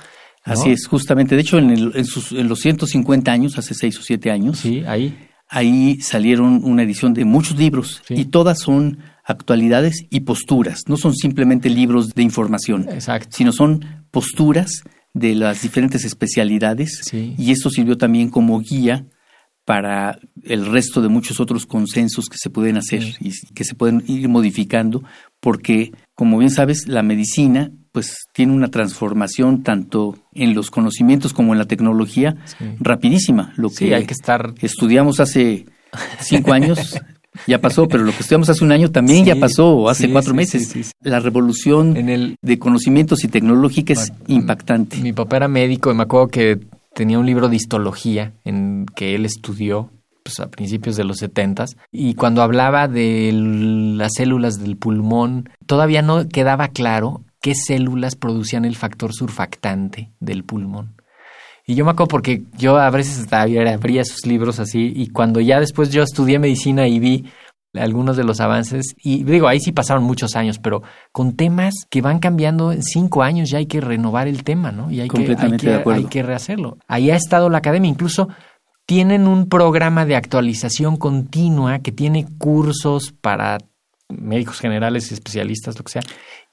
¿No? 0.45 0.53
Así 0.53 0.71
es, 0.71 0.87
justamente. 0.87 1.35
De 1.35 1.41
hecho, 1.41 1.57
en, 1.57 1.69
el- 1.71 1.91
en 1.95 2.05
sus- 2.05 2.31
en 2.31 2.47
los 2.47 2.59
150 2.59 3.31
años, 3.31 3.57
hace 3.57 3.73
6 3.73 3.99
o 3.99 4.01
7 4.03 4.31
años, 4.31 4.59
Sí, 4.59 4.83
ahí. 4.87 5.17
ahí 5.49 5.99
salieron 6.01 6.61
una 6.63 6.83
edición 6.83 7.13
de 7.13 7.25
muchos 7.25 7.57
libros 7.57 8.01
Sí. 8.07 8.15
y 8.17 8.25
todas 8.25 8.59
son 8.59 8.99
actualidades 9.25 10.05
y 10.09 10.21
posturas. 10.21 10.81
No 10.87 10.97
son 10.97 11.13
simplemente 11.15 11.69
libros 11.69 12.13
de 12.13 12.23
información, 12.23 12.87
Exacto. 12.89 13.29
sino 13.31 13.51
son 13.51 14.05
posturas 14.11 14.83
de 15.13 15.35
las 15.35 15.61
diferentes 15.61 16.03
especialidades 16.05 17.01
Sí. 17.09 17.35
y 17.37 17.51
esto 17.51 17.69
sirvió 17.69 17.97
también 17.97 18.29
como 18.29 18.59
guía 18.59 19.05
para 19.65 20.19
el 20.43 20.65
resto 20.65 21.01
de 21.01 21.07
muchos 21.07 21.39
otros 21.39 21.65
consensos 21.65 22.25
que 22.25 22.37
se 22.37 22.49
pueden 22.49 22.75
hacer 22.77 23.01
y 23.21 23.31
que 23.53 23.63
se 23.63 23.75
pueden 23.75 24.03
ir 24.07 24.27
modificando 24.27 25.03
porque 25.39 25.91
como 26.15 26.37
bien 26.37 26.51
sabes 26.51 26.87
la 26.87 27.01
medicina 27.03 27.71
pues 27.93 28.15
tiene 28.33 28.51
una 28.53 28.69
transformación 28.69 29.63
tanto 29.63 30.17
en 30.33 30.53
los 30.53 30.69
conocimientos 30.71 31.31
como 31.33 31.53
en 31.53 31.59
la 31.59 31.65
tecnología 31.65 32.35
Sí. 32.45 32.65
rapidísima 32.79 33.53
lo 33.55 33.69
Sí, 33.69 33.85
que 33.85 33.95
hay 33.95 34.05
que 34.05 34.13
estar... 34.13 34.53
estudiamos 34.61 35.19
hace 35.19 35.65
cinco 36.19 36.51
años 36.53 36.99
ya 37.47 37.61
pasó 37.61 37.87
pero 37.87 38.03
lo 38.03 38.11
que 38.11 38.19
estudiamos 38.19 38.49
hace 38.49 38.63
un 38.65 38.71
año 38.73 38.91
también 38.91 39.19
Sí, 39.19 39.25
ya 39.25 39.35
pasó 39.37 39.87
hace 39.89 40.07
sí, 40.07 40.11
cuatro 40.11 40.31
sí, 40.31 40.35
meses. 40.35 40.91
la 41.01 41.19
revolución 41.21 41.95
En 41.95 42.09
el, 42.09 42.35
de 42.41 42.59
conocimientos 42.59 43.23
y 43.23 43.27
tecnológica 43.29 43.93
es 43.93 44.09
Bueno, 44.09 44.25
impactante. 44.41 44.97
Mi 44.97 45.13
papá 45.13 45.37
era 45.37 45.47
médico 45.47 45.89
y 45.91 45.95
me 45.95 46.03
acuerdo 46.03 46.27
que 46.27 46.59
tenía 46.93 47.19
un 47.19 47.25
libro 47.25 47.49
de 47.49 47.55
histología 47.55 48.33
en 48.43 48.85
que 48.95 49.15
él 49.15 49.25
estudió 49.25 49.91
pues, 50.23 50.39
a 50.39 50.49
principios 50.49 50.95
de 50.95 51.03
los 51.03 51.17
setentas 51.17 51.75
y 51.91 52.15
cuando 52.15 52.41
hablaba 52.41 52.87
de 52.87 53.31
las 53.33 54.13
células 54.15 54.59
del 54.59 54.77
pulmón 54.77 55.49
todavía 55.65 56.01
no 56.01 56.27
quedaba 56.27 56.69
claro 56.69 57.23
qué 57.41 57.55
células 57.55 58.15
producían 58.15 58.65
el 58.65 58.75
factor 58.75 59.13
surfactante 59.13 60.11
del 60.19 60.43
pulmón. 60.43 60.95
Y 61.65 61.75
yo 61.75 61.85
me 61.85 61.91
acuerdo 61.91 62.09
porque 62.09 62.43
yo 62.57 62.77
a 62.77 62.89
veces 62.89 63.31
abría 63.31 64.01
esos 64.01 64.25
libros 64.25 64.59
así 64.59 64.91
y 64.95 65.07
cuando 65.07 65.39
ya 65.39 65.59
después 65.59 65.91
yo 65.91 66.03
estudié 66.03 66.39
medicina 66.39 66.87
y 66.87 66.99
vi 66.99 67.25
algunos 67.73 68.17
de 68.17 68.23
los 68.23 68.39
avances 68.39 68.95
y 69.03 69.23
digo, 69.23 69.47
ahí 69.47 69.59
sí 69.59 69.71
pasaron 69.71 70.03
muchos 70.03 70.35
años, 70.35 70.59
pero 70.59 70.83
con 71.11 71.33
temas 71.35 71.73
que 71.89 72.01
van 72.01 72.19
cambiando 72.19 72.71
en 72.71 72.83
cinco 72.83 73.23
años 73.23 73.49
ya 73.49 73.57
hay 73.57 73.65
que 73.65 73.81
renovar 73.81 74.27
el 74.27 74.43
tema, 74.43 74.71
¿no? 74.71 74.91
Y 74.91 75.01
hay 75.01 75.09
que, 75.09 75.35
hay 75.39 75.57
que, 75.57 75.67
de 75.69 75.75
acuerdo. 75.75 76.01
hay 76.01 76.07
que 76.07 76.21
rehacerlo. 76.23 76.77
Ahí 76.87 77.09
ha 77.11 77.15
estado 77.15 77.49
la 77.49 77.57
academia, 77.59 77.89
incluso 77.89 78.27
tienen 78.85 79.27
un 79.27 79.47
programa 79.49 80.05
de 80.05 80.15
actualización 80.15 80.97
continua 80.97 81.79
que 81.79 81.91
tiene 81.91 82.27
cursos 82.37 83.13
para 83.21 83.57
médicos 84.09 84.59
generales 84.59 85.09
y 85.09 85.13
especialistas, 85.15 85.77
lo 85.77 85.83
que 85.85 85.93
sea, 85.93 86.01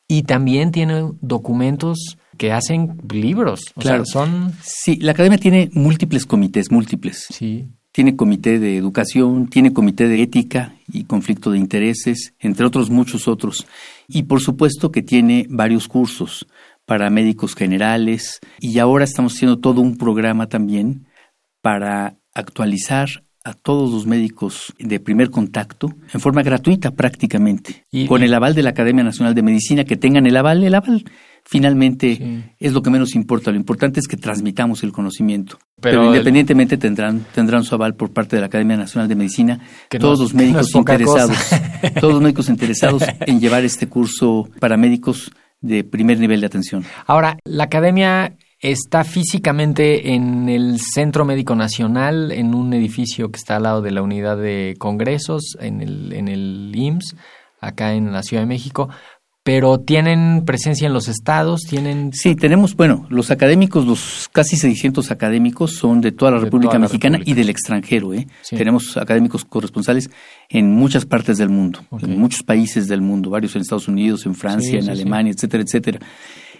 y 0.08 0.22
también 0.22 0.70
tiene 0.72 1.10
documentos 1.20 2.16
que 2.38 2.52
hacen 2.52 2.98
libros. 3.12 3.60
O 3.74 3.80
Claro. 3.80 4.04
sea, 4.06 4.24
son... 4.24 4.52
Sí, 4.62 4.96
la 4.96 5.12
academia 5.12 5.38
tiene 5.38 5.70
múltiples 5.74 6.24
comités, 6.24 6.70
múltiples. 6.70 7.26
Sí, 7.30 7.68
Tiene 7.92 8.16
comité 8.16 8.58
de 8.58 8.76
educación, 8.76 9.48
tiene 9.48 9.72
comité 9.72 10.06
de 10.06 10.22
ética 10.22 10.74
y 10.92 11.04
conflicto 11.04 11.50
de 11.50 11.58
intereses, 11.58 12.34
entre 12.38 12.66
otros 12.66 12.90
muchos 12.90 13.26
otros. 13.26 13.66
Y 14.06 14.24
por 14.24 14.40
supuesto 14.40 14.92
que 14.92 15.02
tiene 15.02 15.46
varios 15.48 15.88
cursos 15.88 16.46
para 16.86 17.10
médicos 17.10 17.54
generales 17.54 18.40
y 18.60 18.78
ahora 18.78 19.04
estamos 19.04 19.34
haciendo 19.34 19.58
todo 19.58 19.80
un 19.80 19.96
programa 19.96 20.48
también 20.48 21.06
para 21.60 22.16
actualizar 22.34 23.24
a 23.44 23.54
todos 23.54 23.90
los 23.92 24.06
médicos 24.06 24.74
de 24.78 25.00
primer 25.00 25.30
contacto 25.30 25.88
en 26.12 26.20
forma 26.20 26.42
gratuita 26.42 26.90
prácticamente, 26.90 27.86
con 28.06 28.22
el 28.22 28.34
aval 28.34 28.54
de 28.54 28.62
la 28.62 28.70
Academia 28.70 29.02
Nacional 29.02 29.34
de 29.34 29.42
Medicina, 29.42 29.84
que 29.84 29.96
tengan 29.96 30.26
el 30.26 30.36
aval, 30.36 30.62
el 30.62 30.74
aval 30.74 31.04
finalmente 31.44 32.54
es 32.58 32.72
lo 32.72 32.82
que 32.82 32.90
menos 32.90 33.14
importa, 33.14 33.50
lo 33.50 33.56
importante 33.56 34.00
es 34.00 34.06
que 34.06 34.16
transmitamos 34.16 34.82
el 34.82 34.92
conocimiento. 34.92 35.58
Pero, 35.80 36.06
independientemente 36.06 36.76
tendrán 36.76 37.26
tendrán 37.34 37.64
su 37.64 37.74
aval 37.74 37.94
por 37.94 38.12
parte 38.12 38.36
de 38.36 38.40
la 38.40 38.46
Academia 38.46 38.76
Nacional 38.76 39.08
de 39.08 39.14
Medicina, 39.14 39.60
todos 39.98 40.20
los 40.20 40.34
médicos 40.34 40.74
interesados, 40.74 41.36
todos 42.00 42.14
los 42.14 42.22
médicos 42.22 42.48
interesados 42.48 43.02
en 43.20 43.40
llevar 43.40 43.64
este 43.64 43.88
curso 43.88 44.48
para 44.58 44.76
médicos 44.76 45.30
de 45.60 45.84
primer 45.84 46.18
nivel 46.18 46.40
de 46.40 46.46
atención. 46.46 46.84
Ahora, 47.06 47.38
la 47.44 47.64
Academia 47.64 48.36
Está 48.62 49.04
físicamente 49.04 50.12
en 50.12 50.50
el 50.50 50.78
Centro 50.80 51.24
Médico 51.24 51.54
Nacional, 51.54 52.30
en 52.30 52.54
un 52.54 52.74
edificio 52.74 53.30
que 53.30 53.38
está 53.38 53.56
al 53.56 53.62
lado 53.62 53.80
de 53.80 53.90
la 53.90 54.02
unidad 54.02 54.36
de 54.36 54.76
congresos, 54.78 55.56
en 55.60 55.80
el, 55.80 56.12
en 56.12 56.28
el 56.28 56.70
IMSS, 56.74 57.16
acá 57.58 57.94
en 57.94 58.12
la 58.12 58.22
Ciudad 58.22 58.42
de 58.42 58.48
México. 58.48 58.90
Pero 59.42 59.80
tienen 59.80 60.44
presencia 60.44 60.86
en 60.86 60.92
los 60.92 61.08
estados, 61.08 61.62
tienen... 61.62 62.12
Sí, 62.12 62.34
tenemos, 62.34 62.76
bueno, 62.76 63.06
los 63.08 63.30
académicos, 63.30 63.86
los 63.86 64.28
casi 64.30 64.56
600 64.56 65.10
académicos 65.10 65.72
son 65.72 66.02
de 66.02 66.12
toda 66.12 66.32
la 66.32 66.38
República 66.38 66.78
Mexicana 66.78 67.18
y 67.24 67.32
del 67.32 67.48
extranjero. 67.48 68.12
¿eh? 68.12 68.26
Tenemos 68.50 68.98
académicos 68.98 69.46
corresponsales 69.46 70.10
en 70.50 70.72
muchas 70.72 71.06
partes 71.06 71.38
del 71.38 71.48
mundo, 71.48 71.80
en 72.02 72.20
muchos 72.20 72.42
países 72.42 72.86
del 72.86 73.00
mundo, 73.00 73.30
varios 73.30 73.56
en 73.56 73.62
Estados 73.62 73.88
Unidos, 73.88 74.26
en 74.26 74.34
Francia, 74.34 74.78
en 74.78 74.90
Alemania, 74.90 75.32
etcétera, 75.32 75.62
etcétera. 75.62 76.00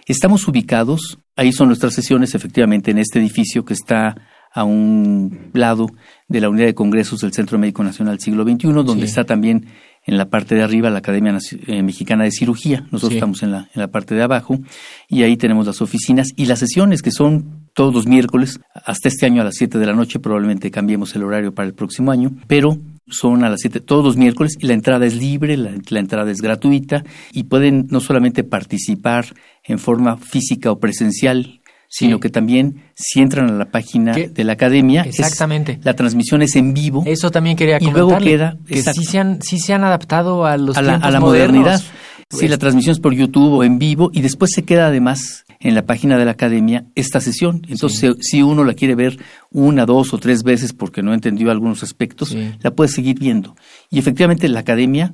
Estamos 0.07 0.47
ubicados, 0.47 1.19
ahí 1.35 1.51
son 1.53 1.67
nuestras 1.67 1.93
sesiones, 1.93 2.33
efectivamente, 2.33 2.89
en 2.89 2.97
este 2.97 3.19
edificio 3.19 3.63
que 3.63 3.73
está 3.73 4.15
a 4.53 4.63
un 4.63 5.51
lado 5.53 5.87
de 6.27 6.41
la 6.41 6.49
unidad 6.49 6.65
de 6.65 6.75
congresos 6.75 7.21
del 7.21 7.31
Centro 7.31 7.57
Médico 7.57 7.83
Nacional 7.83 8.19
Siglo 8.19 8.43
XXI, 8.43 8.67
donde 8.83 9.05
está 9.05 9.23
también 9.23 9.67
en 10.05 10.17
la 10.17 10.29
parte 10.29 10.55
de 10.55 10.63
arriba 10.63 10.89
la 10.89 10.99
Academia 10.99 11.37
eh, 11.67 11.83
Mexicana 11.83 12.23
de 12.23 12.31
Cirugía, 12.31 12.87
nosotros 12.91 13.13
estamos 13.13 13.43
en 13.43 13.51
la, 13.51 13.69
en 13.73 13.81
la 13.81 13.89
parte 13.89 14.15
de 14.15 14.23
abajo, 14.23 14.59
y 15.07 15.23
ahí 15.23 15.37
tenemos 15.37 15.67
las 15.67 15.81
oficinas 15.81 16.29
y 16.35 16.45
las 16.45 16.59
sesiones 16.59 17.01
que 17.01 17.11
son 17.11 17.69
todos 17.73 17.93
los 17.93 18.07
miércoles, 18.07 18.59
hasta 18.73 19.07
este 19.07 19.25
año 19.25 19.41
a 19.41 19.45
las 19.45 19.55
7 19.55 19.77
de 19.77 19.85
la 19.85 19.93
noche, 19.93 20.19
probablemente 20.19 20.71
cambiemos 20.71 21.15
el 21.15 21.23
horario 21.23 21.53
para 21.53 21.67
el 21.67 21.73
próximo 21.73 22.11
año, 22.11 22.31
pero 22.47 22.77
son 23.07 23.43
a 23.43 23.49
las 23.49 23.61
7 23.61 23.79
todos 23.81 24.03
los 24.03 24.17
miércoles 24.17 24.57
y 24.59 24.67
la 24.67 24.73
entrada 24.73 25.05
es 25.05 25.15
libre, 25.15 25.57
la, 25.57 25.99
entrada 25.99 26.31
es 26.31 26.41
gratuita 26.41 27.03
y 27.31 27.43
pueden 27.43 27.87
no 27.89 27.99
solamente 27.99 28.43
participar 28.43 29.25
en 29.63 29.79
forma 29.79 30.17
física 30.17 30.71
o 30.71 30.79
presencial, 30.79 31.60
sino 31.93 32.21
que 32.21 32.29
también 32.29 32.85
si 32.95 33.19
entran 33.19 33.49
a 33.49 33.53
la 33.53 33.65
página 33.65 34.13
de 34.13 34.43
la 34.45 34.53
academia, 34.53 35.01
exactamente, 35.01 35.77
la 35.83 35.93
transmisión 35.93 36.41
es 36.41 36.55
en 36.55 36.73
vivo. 36.73 37.03
Eso 37.05 37.31
también 37.31 37.57
quería 37.57 37.79
comentarle. 37.79 37.99
Y 38.01 38.07
luego 38.07 38.23
queda 38.23 38.57
que 38.65 38.81
sí 38.81 39.03
se 39.03 39.19
han 39.19 39.41
sí 39.41 39.59
se 39.59 39.73
han 39.73 39.83
adaptado 39.83 40.45
a 40.45 40.55
los 40.55 40.77
a 40.77 40.81
la, 40.81 40.95
a 40.95 41.11
la 41.11 41.19
modernidad. 41.19 41.81
Sí, 42.29 42.47
la 42.47 42.57
transmisión 42.57 42.93
es 42.93 43.01
por 43.01 43.13
YouTube 43.13 43.55
o 43.55 43.63
en 43.65 43.77
vivo 43.77 44.09
y 44.13 44.21
después 44.21 44.51
se 44.55 44.63
queda 44.63 44.87
además 44.87 45.43
en 45.59 45.75
la 45.75 45.85
página 45.85 46.17
de 46.17 46.23
la 46.23 46.31
academia 46.31 46.85
esta 46.95 47.19
sesión. 47.19 47.61
Entonces, 47.67 48.15
si 48.21 48.41
uno 48.41 48.63
la 48.63 48.73
quiere 48.73 48.95
ver 48.95 49.19
una, 49.51 49.85
dos 49.85 50.13
o 50.13 50.17
tres 50.17 50.43
veces 50.43 50.71
porque 50.71 51.03
no 51.03 51.13
entendió 51.13 51.51
algunos 51.51 51.83
aspectos, 51.83 52.33
la 52.61 52.71
puede 52.71 52.89
seguir 52.89 53.19
viendo. 53.19 53.57
Y 53.89 53.99
efectivamente 53.99 54.47
la 54.47 54.61
academia 54.61 55.13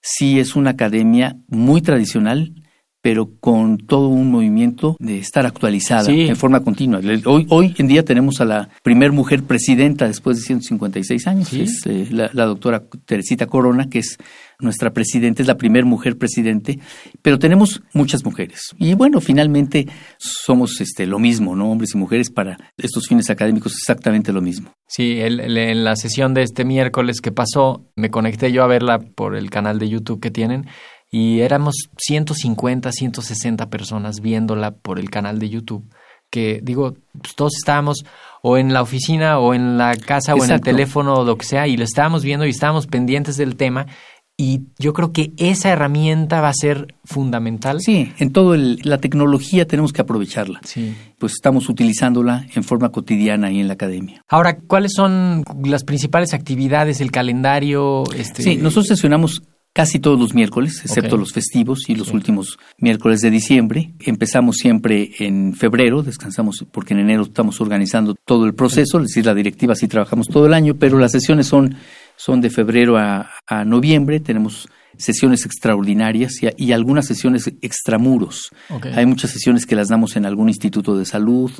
sí 0.00 0.40
es 0.40 0.56
una 0.56 0.70
academia 0.70 1.36
muy 1.46 1.82
tradicional, 1.82 2.52
pero 3.06 3.30
con 3.38 3.78
todo 3.78 4.08
un 4.08 4.32
movimiento 4.32 4.96
de 4.98 5.20
estar 5.20 5.46
actualizada 5.46 6.10
en 6.10 6.34
forma 6.34 6.64
continua. 6.64 7.00
Hoy, 7.26 7.46
hoy 7.50 7.72
en 7.78 7.86
día 7.86 8.04
tenemos 8.04 8.40
a 8.40 8.44
la 8.44 8.68
primer 8.82 9.12
mujer 9.12 9.44
presidenta 9.44 10.08
después 10.08 10.38
de 10.38 10.42
156 10.42 11.26
años, 11.28 11.52
es 11.52 11.86
eh, 11.86 12.08
la, 12.10 12.46
doctora 12.46 12.82
Teresita 13.04 13.46
Corona, 13.46 13.88
que 13.88 14.00
es 14.00 14.18
nuestra 14.58 14.92
presidenta, 14.92 15.40
es 15.40 15.46
la 15.46 15.56
primer 15.56 15.84
mujer 15.84 16.18
presidente, 16.18 16.80
pero 17.22 17.38
tenemos 17.38 17.80
muchas 17.92 18.24
mujeres. 18.24 18.74
Y 18.76 18.94
bueno, 18.94 19.20
finalmente 19.20 19.86
somos 20.18 20.80
este, 20.80 21.06
lo 21.06 21.20
mismo, 21.20 21.54
¿no? 21.54 21.70
Hombres 21.70 21.94
y 21.94 21.98
mujeres 21.98 22.30
para 22.30 22.58
estos 22.76 23.06
fines 23.06 23.30
académicos 23.30 23.74
exactamente 23.74 24.32
lo 24.32 24.40
mismo. 24.40 24.72
Sí, 24.88 25.20
en 25.20 25.84
la 25.84 25.94
sesión 25.94 26.34
de 26.34 26.42
este 26.42 26.64
miércoles 26.64 27.20
que 27.20 27.30
pasó, 27.30 27.86
me 27.94 28.10
conecté 28.10 28.50
yo 28.50 28.64
a 28.64 28.66
verla 28.66 28.98
por 28.98 29.36
el 29.36 29.48
canal 29.50 29.78
de 29.78 29.88
YouTube 29.88 30.20
que 30.20 30.32
tienen 30.32 30.66
y 31.10 31.40
éramos 31.40 31.88
150, 31.98 32.92
160 32.92 33.70
personas 33.70 34.20
viéndola 34.20 34.72
por 34.72 34.98
el 34.98 35.10
canal 35.10 35.38
de 35.38 35.48
YouTube, 35.48 35.88
que 36.30 36.60
digo, 36.62 36.96
pues 37.20 37.34
todos 37.34 37.56
estábamos 37.56 38.04
o 38.42 38.58
en 38.58 38.72
la 38.72 38.82
oficina 38.82 39.38
o 39.38 39.54
en 39.54 39.78
la 39.78 39.96
casa 39.96 40.34
o 40.34 40.44
en 40.44 40.50
el 40.50 40.60
teléfono 40.60 41.14
o 41.14 41.24
lo 41.24 41.36
que 41.38 41.46
sea 41.46 41.66
y 41.66 41.76
lo 41.76 41.84
estábamos 41.84 42.22
viendo 42.22 42.46
y 42.46 42.50
estábamos 42.50 42.86
pendientes 42.86 43.36
del 43.36 43.56
tema 43.56 43.86
y 44.38 44.64
yo 44.78 44.92
creo 44.92 45.12
que 45.12 45.32
esa 45.38 45.70
herramienta 45.70 46.42
va 46.42 46.50
a 46.50 46.54
ser 46.54 46.94
fundamental. 47.04 47.80
Sí, 47.80 48.12
en 48.18 48.32
todo 48.32 48.54
la 48.54 48.98
tecnología 48.98 49.66
tenemos 49.66 49.94
que 49.94 50.02
aprovecharla. 50.02 50.60
Sí. 50.62 50.94
Pues 51.18 51.32
estamos 51.32 51.70
utilizándola 51.70 52.46
en 52.54 52.62
forma 52.62 52.90
cotidiana 52.90 53.50
y 53.50 53.60
en 53.60 53.68
la 53.68 53.74
academia. 53.74 54.22
Ahora, 54.28 54.58
¿cuáles 54.58 54.92
son 54.94 55.42
las 55.64 55.84
principales 55.84 56.34
actividades, 56.34 57.00
el 57.00 57.10
calendario? 57.10 58.04
Este... 58.14 58.42
Sí, 58.42 58.56
nosotros 58.56 58.88
sesionamos 58.88 59.42
casi 59.76 59.98
todos 59.98 60.18
los 60.18 60.32
miércoles, 60.32 60.80
excepto 60.82 61.18
los 61.18 61.34
festivos 61.34 61.90
y 61.90 61.96
los 61.96 62.10
últimos 62.10 62.58
miércoles 62.78 63.20
de 63.20 63.30
diciembre. 63.30 63.92
Empezamos 64.00 64.56
siempre 64.56 65.10
en 65.18 65.52
febrero, 65.52 66.02
descansamos 66.02 66.64
porque 66.72 66.94
en 66.94 67.00
enero 67.00 67.24
estamos 67.24 67.60
organizando 67.60 68.14
todo 68.14 68.46
el 68.46 68.54
proceso, 68.54 68.96
es 68.96 69.08
decir, 69.08 69.26
la 69.26 69.34
directiva 69.34 69.74
sí 69.74 69.86
trabajamos 69.86 70.28
todo 70.28 70.46
el 70.46 70.54
año, 70.54 70.76
pero 70.76 70.98
las 70.98 71.12
sesiones 71.12 71.46
son, 71.46 71.76
son 72.16 72.40
de 72.40 72.48
febrero 72.48 72.96
a, 72.96 73.28
noviembre, 73.66 74.18
tenemos 74.18 74.66
sesiones 74.96 75.44
extraordinarias 75.44 76.40
y, 76.56 76.72
algunas 76.72 77.04
sesiones 77.06 77.46
extramuros. 77.60 78.48
Hay 78.94 79.04
muchas 79.04 79.30
sesiones 79.30 79.66
que 79.66 79.76
las 79.76 79.88
damos 79.88 80.16
en 80.16 80.24
algún 80.24 80.48
instituto 80.48 80.96
de 80.96 81.04
salud, 81.04 81.50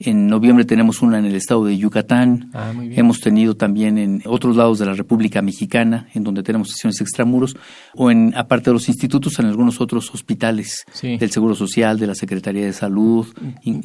en 0.00 0.28
noviembre 0.28 0.64
tenemos 0.64 1.02
una 1.02 1.18
en 1.18 1.26
el 1.26 1.34
estado 1.34 1.66
de 1.66 1.76
Yucatán. 1.76 2.50
Ah, 2.54 2.72
Hemos 2.80 3.20
tenido 3.20 3.54
también 3.54 3.98
en 3.98 4.22
otros 4.24 4.56
lados 4.56 4.78
de 4.78 4.86
la 4.86 4.94
República 4.94 5.42
Mexicana, 5.42 6.08
en 6.14 6.24
donde 6.24 6.42
tenemos 6.42 6.70
sesiones 6.70 7.00
extramuros, 7.02 7.54
o 7.94 8.10
en, 8.10 8.32
aparte 8.34 8.70
de 8.70 8.74
los 8.74 8.88
institutos, 8.88 9.38
en 9.38 9.46
algunos 9.46 9.80
otros 9.80 10.10
hospitales 10.14 10.86
del 11.02 11.30
Seguro 11.30 11.54
Social, 11.54 11.98
de 11.98 12.06
la 12.06 12.14
Secretaría 12.14 12.64
de 12.64 12.72
Salud, 12.72 13.26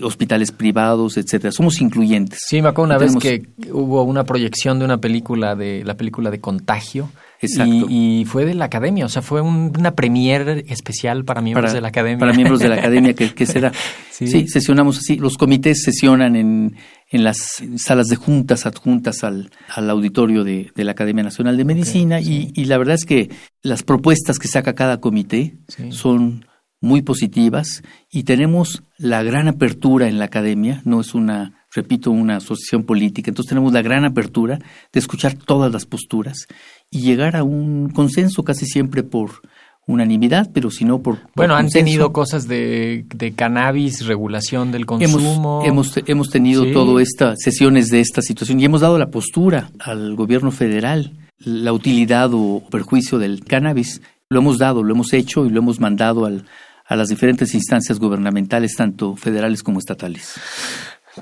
hospitales 0.01 0.54
privados, 0.54 1.17
etcétera. 1.17 1.51
Somos 1.51 1.82
incluyentes. 1.82 2.39
Sí, 2.47 2.62
me 2.62 2.69
acuerdo 2.69 2.95
una 2.95 2.97
vez 2.97 3.15
que 3.17 3.49
hubo 3.71 4.04
una 4.04 4.23
proyección 4.23 4.80
de 4.80 4.86
una 4.86 4.99
película 4.99 5.56
de 5.56 5.84
la 5.84 5.95
película 5.95 6.32
de 6.32 6.39
Contagio 6.39 7.10
y, 7.47 8.25
fue 8.25 8.45
de 8.45 8.53
la 8.53 8.65
academia, 8.65 9.05
o 9.05 9.10
sea, 9.10 9.21
fue 9.21 9.41
una 9.41 9.95
premier 9.95 10.65
especial 10.67 11.25
para 11.25 11.41
miembros 11.41 11.73
de 11.73 11.81
la 11.81 11.89
academia. 11.89 12.19
Para 12.19 12.34
miembros 12.34 12.60
de 12.60 12.69
la 12.69 12.75
academia, 12.75 13.13
que, 13.13 13.45
será. 13.45 13.71
Sí. 14.12 14.47
sesionamos 14.47 14.97
así. 14.97 15.17
Los 15.17 15.38
comités 15.38 15.84
sesionan 15.84 16.36
en, 16.36 16.75
en 17.10 17.23
las 17.23 17.63
salas 17.77 18.08
de 18.08 18.15
juntas 18.15 18.65
adjuntas 18.65 19.23
al, 19.23 19.51
al 19.69 19.89
auditorio 19.89 20.43
de, 20.43 20.71
la 20.75 20.91
Academia 20.91 21.23
Nacional 21.23 21.58
de 21.58 21.65
Medicina 21.65 22.19
y, 22.19 22.51
y, 22.53 22.65
la 22.65 22.77
verdad 22.77 22.95
es 22.95 23.05
que 23.05 23.29
las 23.62 23.84
propuestas 23.84 24.39
que 24.39 24.47
saca 24.47 24.75
cada 24.75 24.99
comité 24.99 25.58
son 25.89 26.45
muy 26.81 27.01
positivas 27.01 27.84
y 28.12 28.23
tenemos 28.23 28.84
la 28.97 29.23
gran 29.23 29.47
apertura 29.47 30.08
en 30.08 30.19
la 30.19 30.25
academia, 30.25 30.81
no 30.86 31.01
es 31.01 31.13
una 31.13 31.65
repito, 31.75 32.10
una 32.10 32.38
asociación 32.38 32.84
política. 32.84 33.29
Entonces 33.29 33.49
tenemos 33.49 33.73
la 33.73 33.81
gran 33.81 34.05
apertura 34.05 34.60
de 34.91 34.99
escuchar 34.99 35.36
todas 35.36 35.71
las 35.71 35.86
posturas 35.86 36.47
y 36.95 37.01
llegar 37.01 37.36
a 37.36 37.43
un 37.43 37.89
consenso 37.89 38.43
casi 38.43 38.65
siempre 38.65 39.03
por 39.03 39.41
unanimidad, 39.86 40.49
pero 40.53 40.71
si 40.71 40.86
no 40.86 41.01
por... 41.01 41.19
bueno, 41.36 41.55
han 41.55 41.69
tenido 41.69 42.13
cosas 42.13 42.47
de, 42.47 43.05
de, 43.13 43.34
cannabis, 43.34 44.05
regulación 44.05 44.71
del 44.71 44.86
consumo. 44.86 45.62
Hemos, 45.65 45.93
hemos, 46.05 46.29
tenido 46.29 46.71
todas 46.71 47.03
estas 47.03 47.38
sesiones 47.41 47.89
de 47.89 47.99
esta 47.99 48.21
situación 48.21 48.60
y 48.62 48.65
hemos 48.65 48.81
dado 48.81 48.97
la 48.97 49.12
postura 49.12 49.69
al 49.79 50.15
gobierno 50.15 50.51
federal, 50.51 51.12
la 51.38 51.73
utilidad 51.73 52.31
o 52.34 52.63
perjuicio 52.71 53.19
del 53.19 53.43
cannabis. 53.43 54.01
Lo 54.29 54.39
hemos 54.39 54.58
dado, 54.58 54.81
lo 54.81 54.93
hemos 54.93 55.12
hecho 55.12 55.45
y 55.45 55.49
lo 55.49 55.60
hemos 55.60 55.79
mandado 55.79 56.25
al, 56.25 56.45
a 56.88 56.95
las 56.95 57.10
diferentes 57.10 57.53
instancias 57.53 57.99
gubernamentales, 57.99 58.75
tanto 58.75 59.15
federales 59.15 59.62
como 59.62 59.79
estatales. 59.79 60.36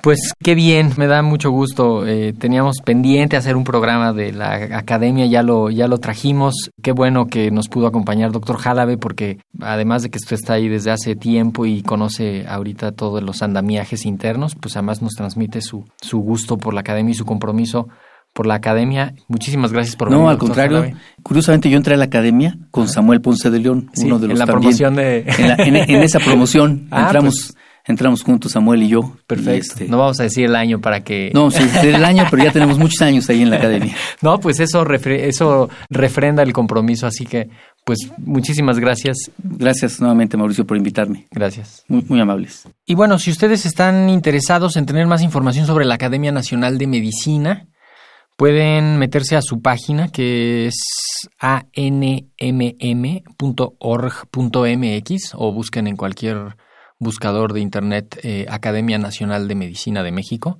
Pues 0.01 0.33
qué 0.43 0.55
bien, 0.55 0.91
me 0.97 1.07
da 1.07 1.21
mucho 1.21 1.51
gusto. 1.51 2.05
Eh, 2.05 2.33
teníamos 2.33 2.77
pendiente 2.83 3.37
hacer 3.37 3.55
un 3.55 3.63
programa 3.63 4.13
de 4.13 4.31
la 4.31 4.53
academia, 4.77 5.25
ya 5.25 5.43
lo, 5.43 5.69
ya 5.69 5.87
lo 5.87 5.99
trajimos. 5.99 6.71
Qué 6.81 6.91
bueno 6.91 7.27
que 7.27 7.51
nos 7.51 7.69
pudo 7.69 7.87
acompañar 7.87 8.31
doctor 8.31 8.57
Jálave, 8.57 8.97
porque 8.97 9.39
además 9.61 10.03
de 10.03 10.09
que 10.09 10.17
usted 10.17 10.35
está 10.35 10.53
ahí 10.53 10.67
desde 10.67 10.91
hace 10.91 11.15
tiempo 11.15 11.65
y 11.65 11.83
conoce 11.83 12.45
ahorita 12.47 12.91
todos 12.93 13.21
los 13.21 13.41
andamiajes 13.41 14.05
internos, 14.05 14.55
pues 14.55 14.75
además 14.75 15.01
nos 15.01 15.13
transmite 15.13 15.61
su, 15.61 15.85
su 16.01 16.19
gusto 16.19 16.57
por 16.57 16.73
la 16.73 16.81
academia 16.81 17.11
y 17.11 17.15
su 17.15 17.25
compromiso 17.25 17.87
por 18.33 18.47
la 18.47 18.55
academia. 18.55 19.13
Muchísimas 19.27 19.71
gracias 19.71 19.95
por 19.95 20.09
venir. 20.09 20.23
No, 20.23 20.29
al 20.29 20.37
contrario. 20.37 20.91
Curiosamente 21.21 21.69
yo 21.69 21.77
entré 21.77 21.93
a 21.93 21.97
la 21.97 22.05
academia 22.05 22.57
con 22.71 22.87
Samuel 22.87 23.21
Ponce 23.21 23.51
de 23.51 23.59
León, 23.59 23.91
uno 23.97 24.19
de 24.19 24.27
los 24.27 24.35
en 24.35 24.39
la 24.39 24.45
promoción 24.47 24.95
de... 24.95 25.19
En, 25.19 26.03
esa 26.03 26.19
promoción 26.19 26.87
ah, 26.91 27.03
entramos... 27.03 27.53
Pues, 27.53 27.63
entramos 27.85 28.23
juntos 28.23 28.53
Samuel 28.53 28.83
y 28.83 28.89
yo. 28.89 29.15
Perfecto. 29.27 29.73
Este, 29.73 29.87
no 29.87 29.97
vamos 29.97 30.19
a 30.19 30.23
decir 30.23 30.45
el 30.45 30.55
año 30.55 30.79
para 30.79 31.03
que... 31.03 31.31
No, 31.33 31.51
sí, 31.51 31.63
el 31.83 32.03
año, 32.05 32.25
pero 32.29 32.43
ya 32.43 32.51
tenemos 32.51 32.77
muchos 32.77 33.01
años 33.01 33.29
ahí 33.29 33.41
en 33.41 33.49
la 33.49 33.57
academia. 33.57 33.95
no, 34.21 34.39
pues 34.39 34.59
eso, 34.59 34.85
eso 34.91 35.69
refrenda 35.89 36.43
el 36.43 36.53
compromiso, 36.53 37.07
así 37.07 37.25
que 37.25 37.49
pues 37.85 37.99
muchísimas 38.17 38.79
gracias. 38.79 39.31
Gracias 39.37 39.99
nuevamente 39.99 40.37
Mauricio 40.37 40.65
por 40.65 40.77
invitarme. 40.77 41.27
Gracias. 41.31 41.83
Muy, 41.87 42.05
muy 42.07 42.19
amables. 42.19 42.67
Y 42.85 42.95
bueno, 42.95 43.19
si 43.19 43.31
ustedes 43.31 43.65
están 43.65 44.09
interesados 44.09 44.77
en 44.77 44.85
tener 44.85 45.07
más 45.07 45.21
información 45.21 45.65
sobre 45.65 45.85
la 45.85 45.95
Academia 45.95 46.31
Nacional 46.31 46.77
de 46.77 46.87
Medicina, 46.87 47.67
pueden 48.37 48.97
meterse 48.97 49.35
a 49.35 49.41
su 49.41 49.61
página 49.61 50.07
que 50.07 50.67
es 50.67 50.75
anmm.org.mx 51.39 51.71
o 55.35 55.51
busquen 55.51 55.87
en 55.87 55.95
cualquier 55.95 56.55
buscador 57.03 57.53
de 57.53 57.59
internet 57.59 58.19
eh, 58.23 58.45
Academia 58.49 58.97
Nacional 58.97 59.47
de 59.47 59.55
Medicina 59.55 60.03
de 60.03 60.11
México 60.11 60.57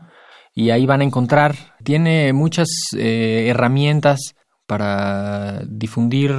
y 0.53 0.69
ahí 0.69 0.85
van 0.85 1.01
a 1.01 1.05
encontrar, 1.05 1.55
tiene 1.83 2.31
muchas 2.33 2.67
eh, 2.95 3.47
herramientas 3.49 4.35
para 4.67 5.63
difundir 5.67 6.31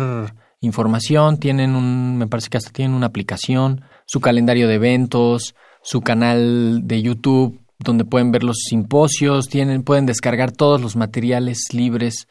información, 0.60 1.38
tienen 1.38 1.74
un, 1.74 2.16
me 2.16 2.28
parece 2.28 2.48
que 2.48 2.58
hasta 2.58 2.70
tienen 2.70 2.94
una 2.94 3.06
aplicación, 3.06 3.82
su 4.06 4.20
calendario 4.20 4.68
de 4.68 4.74
eventos, 4.74 5.54
su 5.82 6.00
canal 6.00 6.82
de 6.84 7.02
YouTube 7.02 7.60
donde 7.78 8.04
pueden 8.04 8.32
ver 8.32 8.44
los 8.44 8.58
simposios, 8.68 9.48
tienen, 9.48 9.82
pueden 9.82 10.06
descargar 10.06 10.52
todos 10.52 10.80
los 10.80 10.96
materiales 10.96 11.68
libres 11.72 12.28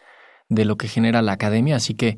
de 0.49 0.65
lo 0.65 0.77
que 0.77 0.88
genera 0.88 1.21
la 1.21 1.33
academia, 1.33 1.75
así 1.75 1.93
que 1.93 2.17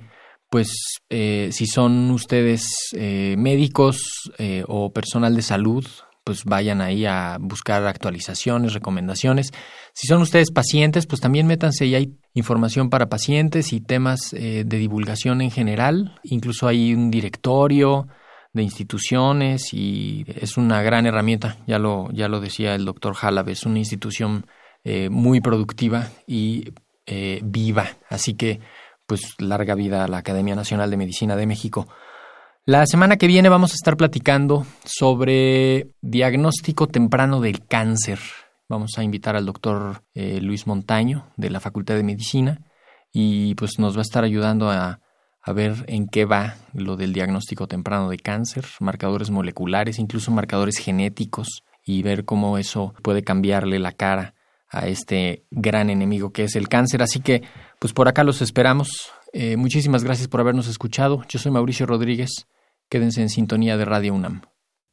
pues 0.56 1.02
eh, 1.10 1.50
si 1.52 1.68
son 1.68 2.12
ustedes 2.12 2.66
eh, 2.94 3.36
médicos 3.38 4.32
eh, 4.38 4.64
o 4.70 4.94
personal 4.94 5.36
de 5.36 5.42
salud, 5.42 5.86
pues 6.24 6.46
vayan 6.46 6.80
ahí 6.80 7.06
a 7.06 7.36
buscar 7.42 7.86
actualizaciones, 7.86 8.74
recomendaciones. 8.74 9.52
Si 9.92 10.08
son 10.08 10.22
ustedes 10.22 10.52
pacientes, 10.52 11.08
pues 11.08 11.20
también 11.20 11.46
métanse 11.46 11.88
y 11.88 11.96
hay 11.96 12.18
información 12.36 12.90
para 12.90 13.10
pacientes 13.10 13.74
y 13.74 13.82
temas 13.82 14.32
de 14.32 14.64
divulgación 14.64 15.42
en 15.42 15.52
general. 15.52 16.22
Incluso 16.24 16.70
hay 16.70 16.94
un 16.94 17.12
directorio 17.12 18.08
de 18.54 18.64
instituciones 18.64 19.74
y 19.74 20.24
es 20.40 20.56
una 20.56 20.82
gran 20.84 21.06
herramienta, 21.06 21.58
ya 21.68 21.80
lo, 21.80 22.10
ya 22.14 22.30
lo 22.30 22.40
decía 22.40 22.76
el 22.76 22.86
doctor 22.86 23.14
Jalab, 23.14 23.50
es 23.50 23.66
una 23.66 23.80
institución 23.80 24.46
muy 25.10 25.42
productiva 25.42 26.12
y 26.26 26.72
viva. 27.44 27.90
Así 28.10 28.36
que 28.36 28.62
pues 29.06 29.36
larga 29.40 29.76
vida 29.76 30.04
a 30.04 30.08
la 30.08 30.18
Academia 30.18 30.56
Nacional 30.56 30.90
de 30.90 30.98
Medicina 30.98 31.36
de 31.36 31.48
México. 31.48 31.88
La 32.66 32.86
semana 32.88 33.18
que 33.18 33.28
viene 33.28 33.50
vamos 33.50 33.72
a 33.72 33.76
estar 33.76 33.96
platicando 33.96 34.66
sobre 34.84 35.92
diagnóstico 36.02 36.88
temprano 36.88 37.40
del 37.40 37.66
cáncer. 37.66 38.20
Vamos 38.68 38.98
a 38.98 39.04
invitar 39.04 39.36
al 39.36 39.46
doctor 39.46 40.02
eh, 40.16 40.40
Luis 40.42 40.66
Montaño 40.66 41.28
de 41.38 41.52
la 41.52 41.60
Facultad 41.60 41.96
de 41.96 42.04
Medicina 42.04 42.62
y 43.14 43.54
pues 43.56 43.78
nos 43.78 43.96
va 43.96 44.00
a 44.00 44.02
estar 44.02 44.24
ayudando 44.24 44.72
a, 44.72 45.00
a 45.42 45.54
ver 45.54 45.86
en 45.88 46.08
qué 46.08 46.26
va 46.26 46.56
lo 46.74 46.96
del 46.96 47.14
diagnóstico 47.14 47.68
temprano 47.68 48.10
de 48.10 48.18
cáncer, 48.18 48.66
marcadores 48.80 49.30
moleculares, 49.30 50.00
incluso 50.00 50.32
marcadores 50.32 50.78
genéticos 50.78 51.64
y 51.84 52.02
ver 52.02 52.26
cómo 52.26 52.58
eso 52.58 52.96
puede 53.04 53.24
cambiarle 53.24 53.78
la 53.78 53.92
cara 53.92 54.34
a 54.70 54.88
este 54.88 55.46
gran 55.52 55.90
enemigo 55.90 56.32
que 56.32 56.44
es 56.44 56.56
el 56.56 56.68
cáncer. 56.68 57.02
Así 57.02 57.20
que 57.20 57.44
pues 57.80 57.94
por 57.94 58.08
acá 58.08 58.24
los 58.24 58.42
esperamos. 58.42 59.12
Eh, 59.34 59.58
muchísimas 59.58 60.04
gracias 60.04 60.28
por 60.28 60.40
habernos 60.40 60.68
escuchado. 60.68 61.24
Yo 61.30 61.40
soy 61.40 61.52
Mauricio 61.52 61.86
Rodríguez. 61.86 62.48
Quédense 62.90 63.22
en 63.22 63.30
sintonía 63.30 63.78
de 63.78 63.86
Radio 63.86 64.14
UNAM. 64.14 64.42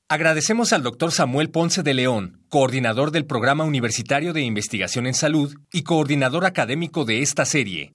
Agradecemos 0.08 0.72
al 0.74 0.82
doctor 0.82 1.10
Samuel 1.10 1.48
Ponce 1.48 1.82
de 1.82 1.94
León, 1.94 2.44
coordinador 2.50 3.12
del 3.12 3.24
Programa 3.24 3.64
Universitario 3.64 4.34
de 4.34 4.42
Investigación 4.42 5.06
en 5.06 5.14
Salud 5.14 5.54
y 5.72 5.84
coordinador 5.84 6.44
académico 6.44 7.04
de 7.06 7.22
esta 7.22 7.46
serie. 7.46 7.94